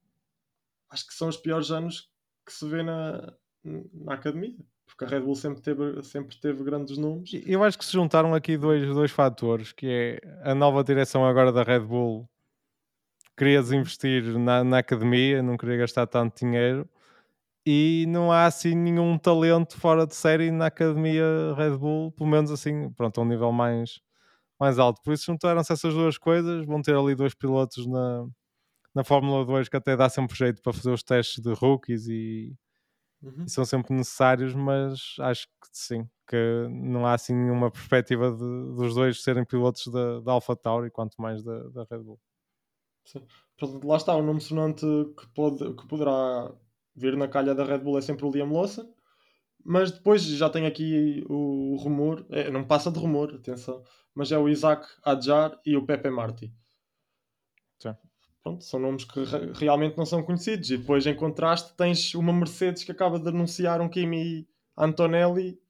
[0.91, 2.09] acho que são os piores anos
[2.45, 3.33] que se vê na,
[3.65, 4.57] na academia.
[4.87, 7.31] Porque a Red Bull sempre teve, sempre teve grandes nomes.
[7.47, 11.53] Eu acho que se juntaram aqui dois, dois fatores, que é a nova direção agora
[11.53, 12.29] da Red Bull
[13.37, 16.87] queria desinvestir na, na academia, não queria gastar tanto dinheiro
[17.73, 22.51] e não há assim nenhum talento fora de série na academia Red Bull, pelo menos
[22.51, 24.01] assim, pronto, a um nível mais,
[24.59, 25.01] mais alto.
[25.03, 28.27] Por isso juntaram-se essas duas coisas, vão ter ali dois pilotos na,
[28.93, 32.57] na Fórmula 2 que até dá sempre jeito para fazer os testes de rookies e,
[33.23, 33.45] uhum.
[33.47, 38.75] e são sempre necessários, mas acho que sim, que não há assim nenhuma perspectiva de,
[38.75, 42.19] dos dois serem pilotos da, da AlphaTauri, quanto mais da, da Red Bull.
[43.05, 43.25] Sim.
[43.85, 44.85] Lá está, um nome sonante
[45.17, 46.53] que, pode, que poderá
[46.95, 48.93] vir na calha da Red Bull é sempre o Liam Lawson.
[49.65, 53.83] Mas depois já tem aqui o, rumor, é, não passa de rumor, atenção,
[54.15, 56.53] mas é o Isaac Adjar e o Pepe Marti.
[57.79, 57.95] Sim.
[58.43, 60.71] Pronto, são nomes que re realmente não são conhecidos.
[60.71, 65.61] E depois, em contraste, tens uma Mercedes que acaba de anunciar um Kimi Antonelli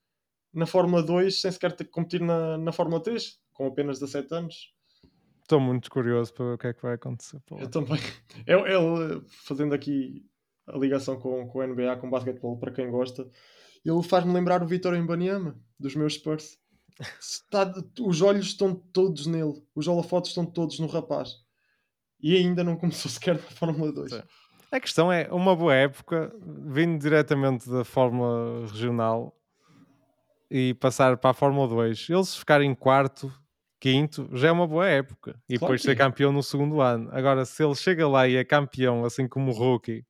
[0.53, 4.35] na Fórmula 2 sem sequer ter que competir na, na Fórmula 3, com apenas 17
[4.35, 4.75] anos.
[5.43, 7.43] Estou muito curioso para ver o que é que vai acontecer.
[7.51, 7.99] Eu também.
[8.47, 10.25] Ele, fazendo aqui
[10.73, 13.29] a ligação com, com o NBA, com o basquetebol, para quem gosta,
[13.85, 16.59] ele faz-me lembrar o Vitor Embanyama, dos meus Spurs.
[17.19, 21.37] Está, os olhos estão todos nele, os holofotes estão todos no rapaz.
[22.21, 24.13] E ainda não começou sequer na Fórmula 2.
[24.13, 24.23] Sim.
[24.71, 26.33] A questão é, uma boa época,
[26.65, 29.35] vindo diretamente da Fórmula Regional
[30.49, 33.33] e passar para a Fórmula 2, eles ficarem em quarto,
[33.81, 35.31] quinto, já é uma boa época.
[35.49, 35.97] E claro depois ser é.
[35.97, 37.09] campeão no segundo ano.
[37.13, 40.05] Agora, se ele chega lá e é campeão, assim como o rookie,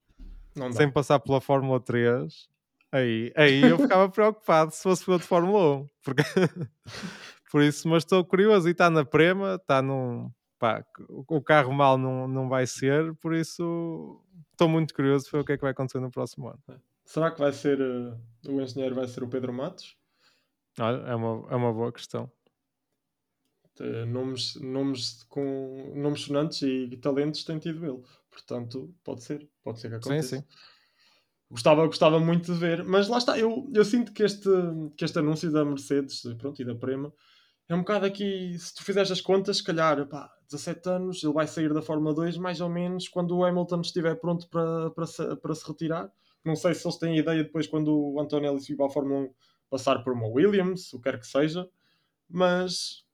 [0.72, 2.48] sem passar pela Fórmula 3,
[2.92, 5.88] aí, aí eu ficava preocupado se fosse piloto de Fórmula 1.
[6.04, 6.22] Porque...
[7.50, 10.30] Por isso, mas estou curioso e está na prema, está num.
[10.56, 14.22] Pá, o carro mal não, não vai ser, por isso
[14.52, 16.60] estou muito curioso para ver o que é que vai acontecer no próximo ano.
[17.02, 18.14] Será que vai ser uh,
[18.46, 19.96] o engenheiro vai ser o Pedro Matos?
[20.78, 22.30] Olha, é uma, é uma boa questão.
[23.80, 28.04] Uh, nomes, nomes com nomes sonantes e talentos tem tido ele.
[28.30, 30.36] Portanto, pode ser, pode ser que aconteça.
[30.36, 30.46] Sim, sim.
[31.50, 34.48] Gostava, gostava muito de ver, mas lá está, eu, eu sinto que este,
[34.96, 37.12] que este anúncio da Mercedes pronto, e da Prema
[37.68, 41.32] é um bocado aqui, se tu fizeres as contas, se calhar, pá, 17 anos, ele
[41.32, 45.06] vai sair da Fórmula 2 mais ou menos quando o Hamilton estiver pronto para, para,
[45.06, 46.12] se, para se retirar.
[46.44, 49.34] Não sei se eles têm ideia depois quando o Antonelli subir para a Fórmula 1
[49.70, 51.68] passar por uma Williams, o que quer que seja,
[52.28, 53.04] mas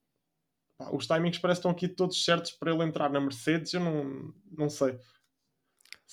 [0.79, 3.73] pá, os timings parecem que estão aqui todos certos para ele entrar na Mercedes.
[3.75, 4.99] Eu não, não sei.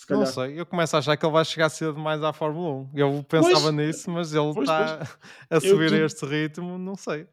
[0.10, 2.92] Não sei, eu começo a achar que ele vai chegar cedo mais à Fórmula 1.
[2.96, 5.02] Eu pensava pois, nisso, mas ele está
[5.50, 7.28] a subir tu, a este ritmo, não sei.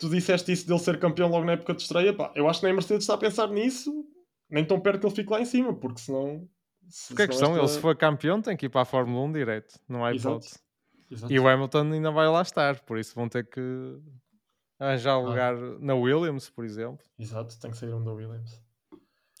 [0.00, 2.66] Tu disseste isso dele ser campeão logo na época de estreia, pá, eu acho que
[2.66, 4.04] nem a Mercedes está a pensar nisso,
[4.50, 6.48] nem tão perto que ele fique lá em cima, porque senão.
[6.88, 7.60] Se, porque a questão, esta...
[7.60, 10.58] ele se for campeão tem que ir para a Fórmula 1 direto, não há hipótese.
[11.08, 11.32] Exato.
[11.32, 13.60] E o Hamilton ainda vai lá estar, por isso vão ter que
[14.80, 15.18] arranjar ah.
[15.18, 17.06] lugar na Williams, por exemplo.
[17.18, 18.60] Exato, tem que sair um da Williams.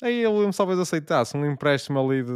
[0.02, 2.32] Aí a Williams talvez aceitasse um empréstimo ali de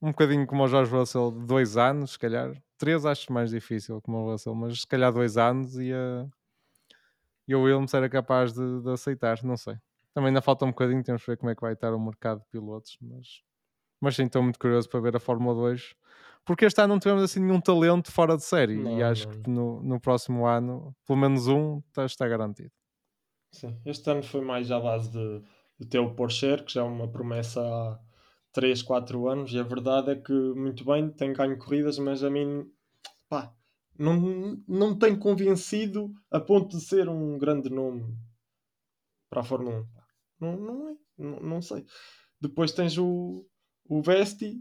[0.00, 2.50] um bocadinho como o Jorge Russell, de dois anos, se calhar.
[2.78, 6.26] Três acho mais difícil como o Russell, mas se calhar dois anos e a,
[7.46, 9.76] e o Williams era capaz de, de, aceitar, não sei.
[10.12, 12.40] Também ainda falta um bocadinho, temos que ver como é que vai estar o mercado
[12.40, 13.42] de pilotos, mas,
[14.00, 15.94] mas sim, estou muito curioso para ver a Fórmula 2
[16.44, 19.42] porque este ano não tivemos assim nenhum talento fora de série não, e acho não.
[19.42, 22.72] que no, no próximo ano, pelo menos um, está, está garantido.
[23.52, 25.42] Sim, este ano foi mais à base de,
[25.78, 27.98] de ter o Porsche, que já é uma promessa há
[28.52, 32.30] 3, 4 anos, e a verdade é que, muito bem, tem ganho corridas, mas a
[32.30, 32.70] mim,
[33.28, 33.52] pá,
[33.98, 38.16] não, não tem convencido a ponto de ser um grande nome
[39.30, 39.86] para a Fórmula 1.
[40.40, 41.84] Não, não é, não, não sei.
[42.40, 43.46] Depois tens o,
[43.88, 44.60] o Vesti,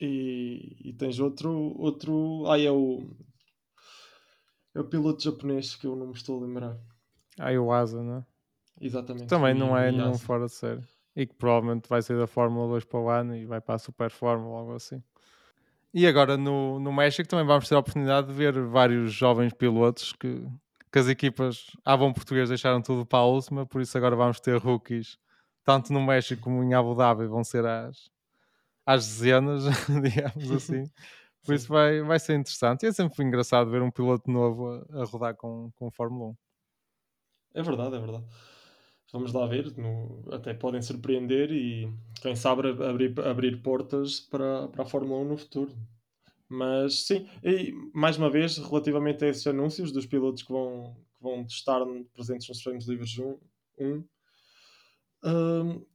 [0.00, 2.44] e, e tens outro, outro.
[2.46, 3.10] Ah, é o.
[4.74, 6.78] É o piloto japonês que eu não me estou a lembrar.
[7.38, 8.26] Ah, é o Asa, não é?
[8.80, 9.28] Exatamente.
[9.28, 10.82] Também não é nenhum fora de série.
[11.14, 13.78] E que provavelmente vai sair da Fórmula 2 para o ano e vai para a
[13.78, 15.00] Super Fórmula ou algo assim.
[15.92, 20.12] E agora no, no México também vamos ter a oportunidade de ver vários jovens pilotos
[20.12, 20.44] que,
[20.90, 24.40] que as equipas à bom português deixaram tudo para a última, por isso agora vamos
[24.40, 25.16] ter rookies
[25.64, 28.10] tanto no México como em Abu Dhabi vão ser às,
[28.86, 29.64] às dezenas,
[30.02, 30.84] digamos assim.
[31.44, 32.84] Por isso vai, vai ser interessante.
[32.84, 36.36] E é sempre engraçado ver um piloto novo a, a rodar com, com Fórmula 1.
[37.54, 38.24] É verdade, é verdade.
[39.12, 41.88] Vamos lá ver, no, até podem surpreender e
[42.20, 45.72] quem sabe abrir, abrir portas para, para a Fórmula 1 no futuro.
[46.48, 51.22] Mas sim, e mais uma vez, relativamente a esses anúncios dos pilotos que vão, que
[51.22, 51.80] vão estar
[52.12, 53.38] presentes nos treinos livres 1,
[53.78, 54.04] 1
[55.24, 55.86] um,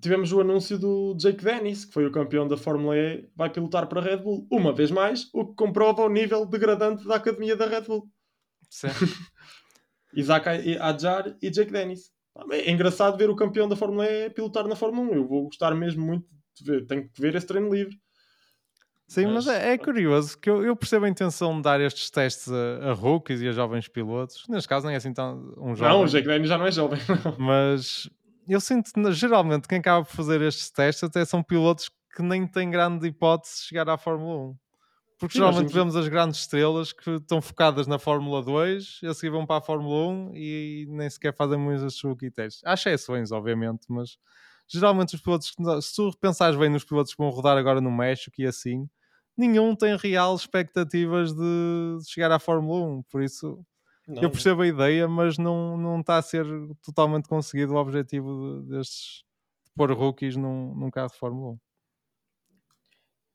[0.00, 3.86] tivemos o anúncio do Jake Dennis, que foi o campeão da Fórmula E, vai pilotar
[3.86, 7.56] para a Red Bull, uma vez mais, o que comprova o nível degradante da academia
[7.56, 8.08] da Red Bull.
[8.70, 8.88] Sim.
[10.14, 12.10] Isaac Adjar e Jake Dennis.
[12.50, 15.14] É engraçado ver o campeão da Fórmula E pilotar na Fórmula 1.
[15.14, 16.26] Eu vou gostar mesmo muito
[16.56, 16.86] de ver.
[16.86, 17.96] Tenho que ver esse treino livre.
[19.08, 22.10] Sim, mas, mas é, é, curioso que eu, eu, percebo a intenção de dar estes
[22.10, 24.44] testes a, a rookies e a jovens pilotos.
[24.48, 25.94] Neste caso, nem é assim tão um jovem.
[25.94, 27.00] Não, o Jake Dennis já não é jovem.
[27.24, 27.34] Não.
[27.38, 28.08] Mas
[28.48, 32.70] eu sinto geralmente quem acaba por fazer estes testes até são pilotos que nem têm
[32.70, 34.56] grande hipótese de chegar à Fórmula 1.
[35.18, 39.14] Porque Sim, geralmente vemos as grandes estrelas que estão focadas na Fórmula 2 e a
[39.14, 42.62] seguir vão para a Fórmula 1 e nem sequer fazem muitos rookie testes.
[42.64, 44.16] Há exceções, obviamente, mas
[44.68, 48.40] geralmente os pilotos, se tu pensares bem nos pilotos que vão rodar agora no México
[48.40, 48.88] e assim,
[49.36, 53.64] nenhum tem real expectativas de chegar à Fórmula 1, por isso
[54.08, 54.64] não, eu percebo não.
[54.64, 56.46] a ideia, mas não, não está a ser
[56.82, 59.22] totalmente conseguido o objetivo destes
[59.66, 61.58] de pôr rookies num, num carro de Fórmula 1.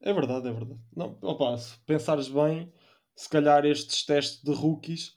[0.02, 0.82] É verdade, é verdade.
[0.96, 2.74] Não, opa, se pensares bem,
[3.16, 5.16] se calhar estes testes de rookies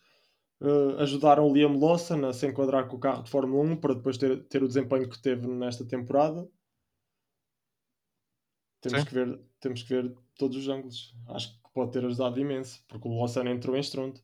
[0.60, 3.94] uh, ajudaram o Liam Lawson a se enquadrar com o carro de Fórmula 1 para
[3.94, 6.46] depois ter, ter o desempenho que teve nesta temporada.
[8.80, 11.16] Temos que, ver, temos que ver todos os ângulos.
[11.28, 14.20] Acho que pode ter ajudado imenso, porque o Lawson entrou em estrondo.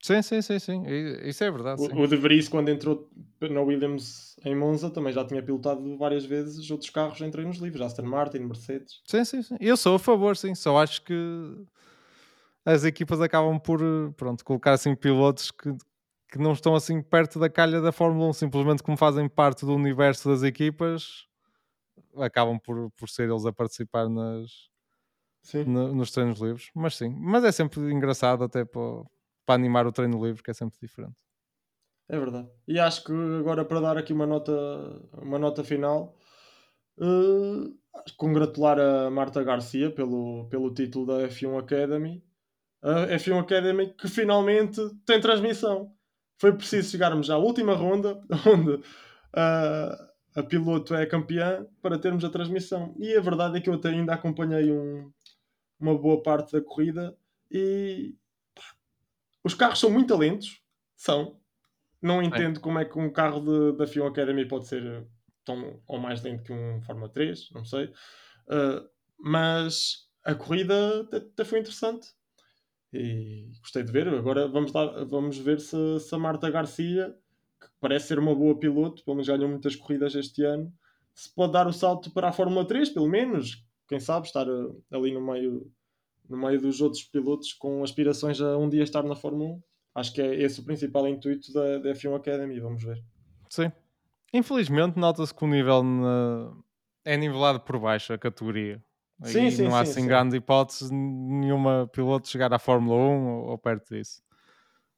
[0.00, 0.82] Sim, sim, sim, sim.
[1.24, 1.82] Isso é verdade.
[1.82, 6.24] O, o De Vries, quando entrou na Williams em Monza, também já tinha pilotado várias
[6.24, 9.00] vezes outros carros em treinos livres, Aston Martin, Mercedes.
[9.04, 9.56] Sim, sim, sim.
[9.60, 10.54] Eu sou a favor, sim.
[10.54, 11.14] Só acho que
[12.64, 13.80] as equipas acabam por
[14.16, 15.74] pronto, colocar assim pilotos que,
[16.30, 19.74] que não estão assim perto da calha da Fórmula 1, simplesmente como fazem parte do
[19.74, 21.26] universo das equipas,
[22.16, 24.50] acabam por, por ser eles a participar nas,
[25.66, 26.70] no, nos treinos livres.
[26.74, 29.02] Mas sim, mas é sempre engraçado até para,
[29.48, 31.16] para animar o treino livre, que é sempre diferente.
[32.06, 32.50] É verdade.
[32.66, 34.52] E acho que agora para dar aqui uma nota,
[35.22, 36.14] uma nota final,
[36.98, 37.74] uh,
[38.18, 42.22] congratular a Marta Garcia pelo, pelo título da F1 Academy.
[42.82, 45.94] A F1 Academy que finalmente tem transmissão.
[46.38, 52.28] Foi preciso chegarmos à última ronda, onde uh, a piloto é campeã, para termos a
[52.28, 52.94] transmissão.
[52.98, 55.10] E a verdade é que eu ainda acompanhei um,
[55.80, 57.16] uma boa parte da corrida
[57.50, 58.14] e
[59.48, 60.60] os carros são muito lentos,
[60.94, 61.40] são.
[62.00, 62.60] Não entendo é.
[62.60, 65.06] como é que um carro de, da F1 Academy pode ser
[65.44, 67.86] tão ou mais lento que um Fórmula 3, não sei.
[68.46, 68.86] Uh,
[69.18, 72.08] mas a corrida até foi interessante
[72.92, 74.06] e gostei de ver.
[74.08, 77.16] Agora vamos, lá, vamos ver se, se a Marta Garcia
[77.58, 80.72] que parece ser uma boa piloto, pelo menos ganhou muitas corridas este ano,
[81.14, 84.70] se pode dar o salto para a Fórmula 3, pelo menos, quem sabe, estar eh,
[84.92, 85.68] ali no meio,
[86.28, 89.62] no meio dos outros pilotos com aspirações a um dia estar na Fórmula 1.
[89.94, 93.02] Acho que é esse o principal intuito da, da F1 Academy, vamos ver.
[93.48, 93.72] Sim.
[94.32, 96.52] Infelizmente, nota-se que o nível na...
[97.04, 98.82] é nivelado por baixo, a categoria.
[99.22, 100.06] Sim, e sim, não há sim, assim sim.
[100.06, 104.22] grande hipótese nenhuma piloto chegar à Fórmula 1 ou, ou perto disso.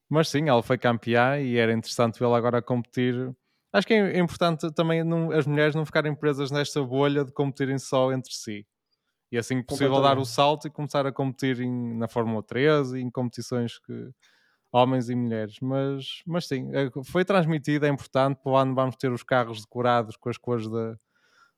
[0.09, 3.33] Mas sim, ela foi campeã e era interessante vê-la agora competir.
[3.73, 7.79] Acho que é importante também não, as mulheres não ficarem presas nesta bolha de competirem
[7.79, 8.67] só entre si.
[9.31, 13.01] E assim possível dar o salto e começar a competir em, na Fórmula 3 e
[13.01, 14.11] em competições que
[14.73, 15.59] homens e mulheres.
[15.61, 18.41] Mas, mas sim, é, foi transmitido, é importante.
[18.43, 20.97] Para o ano vamos ter os carros decorados com as cores da,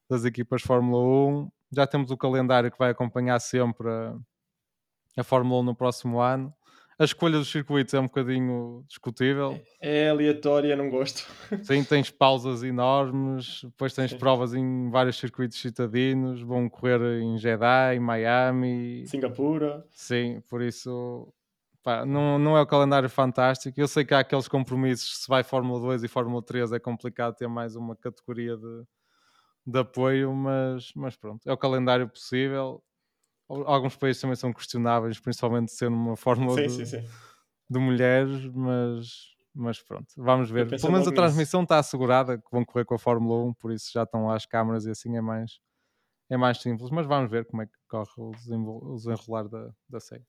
[0.09, 1.51] das equipas Fórmula 1.
[1.73, 4.15] Já temos o calendário que vai acompanhar sempre a,
[5.17, 6.55] a Fórmula 1 no próximo ano
[7.03, 9.61] a escolha dos circuitos é um bocadinho discutível.
[9.81, 11.27] É, é aleatória, não gosto.
[11.65, 14.19] Sim, tens pausas enormes, depois tens Sim.
[14.19, 19.85] provas em vários circuitos citadinos, vão correr em Jeddah, em Miami, Singapura.
[19.91, 21.29] Sim, por isso
[21.83, 23.81] pá, não, não é o calendário fantástico.
[23.81, 27.35] Eu sei que há aqueles compromissos, se vai Fórmula 2 e Fórmula 3 é complicado
[27.35, 28.85] ter mais uma categoria de,
[29.67, 32.81] de apoio, mas, mas pronto, é o calendário possível
[33.67, 37.09] alguns países também são questionáveis, principalmente sendo uma fórmula sim, de, sim, sim.
[37.69, 40.69] de, mulheres, mas, mas pronto, vamos ver.
[40.69, 41.67] Pelo menos a transmissão nisso.
[41.67, 44.47] está assegurada que vão correr com a Fórmula 1, por isso já estão lá as
[44.47, 45.61] câmaras e assim é mais,
[46.31, 48.33] é mais simples, mas vamos ver como é que corre o,
[48.95, 50.25] desenrolar da, da série.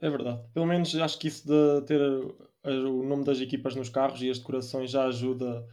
[0.00, 0.42] É verdade.
[0.52, 4.38] Pelo menos acho que isso de ter o nome das equipas nos carros e as
[4.38, 5.66] decorações já ajuda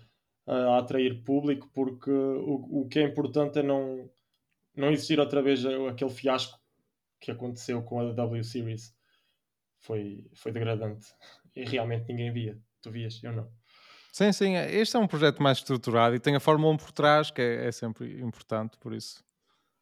[0.47, 4.09] a atrair público, porque o, o que é importante é não,
[4.75, 6.59] não existir outra vez aquele fiasco
[7.25, 8.95] que aconteceu com a W Series.
[9.81, 11.07] Foi, foi degradante
[11.55, 12.59] e realmente ninguém via.
[12.81, 13.51] Tu vias, eu não.
[14.11, 17.31] Sim, sim, este é um projeto mais estruturado e tem a Fórmula 1 por trás,
[17.31, 19.23] que é, é sempre importante, por isso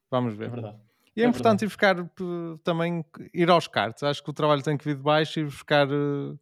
[0.10, 0.48] vamos ver.
[0.48, 0.78] É verdade.
[1.16, 1.66] E é, é importante verdade.
[1.66, 4.02] ir buscar também ir aos cartes.
[4.02, 6.36] Acho que o trabalho tem que vir de baixo e buscar eh,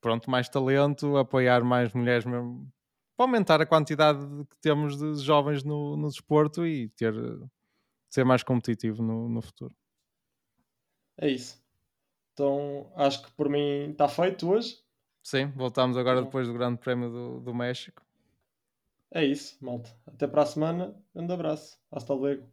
[0.00, 2.68] pronto, mais talento, apoiar mais mulheres mesmo
[3.16, 4.18] para aumentar a quantidade
[4.50, 7.14] que temos de jovens no, no desporto e ter
[8.10, 9.74] ser mais competitivo no, no futuro.
[11.16, 11.62] É isso.
[12.32, 14.78] Então acho que por mim está feito hoje.
[15.22, 16.24] Sim, voltamos agora então.
[16.24, 18.02] depois do Grande Prémio do, do México.
[19.12, 19.90] É isso, malta.
[20.06, 20.88] Até para a semana.
[21.14, 21.78] Um grande abraço.
[21.90, 22.46] Hasta luego.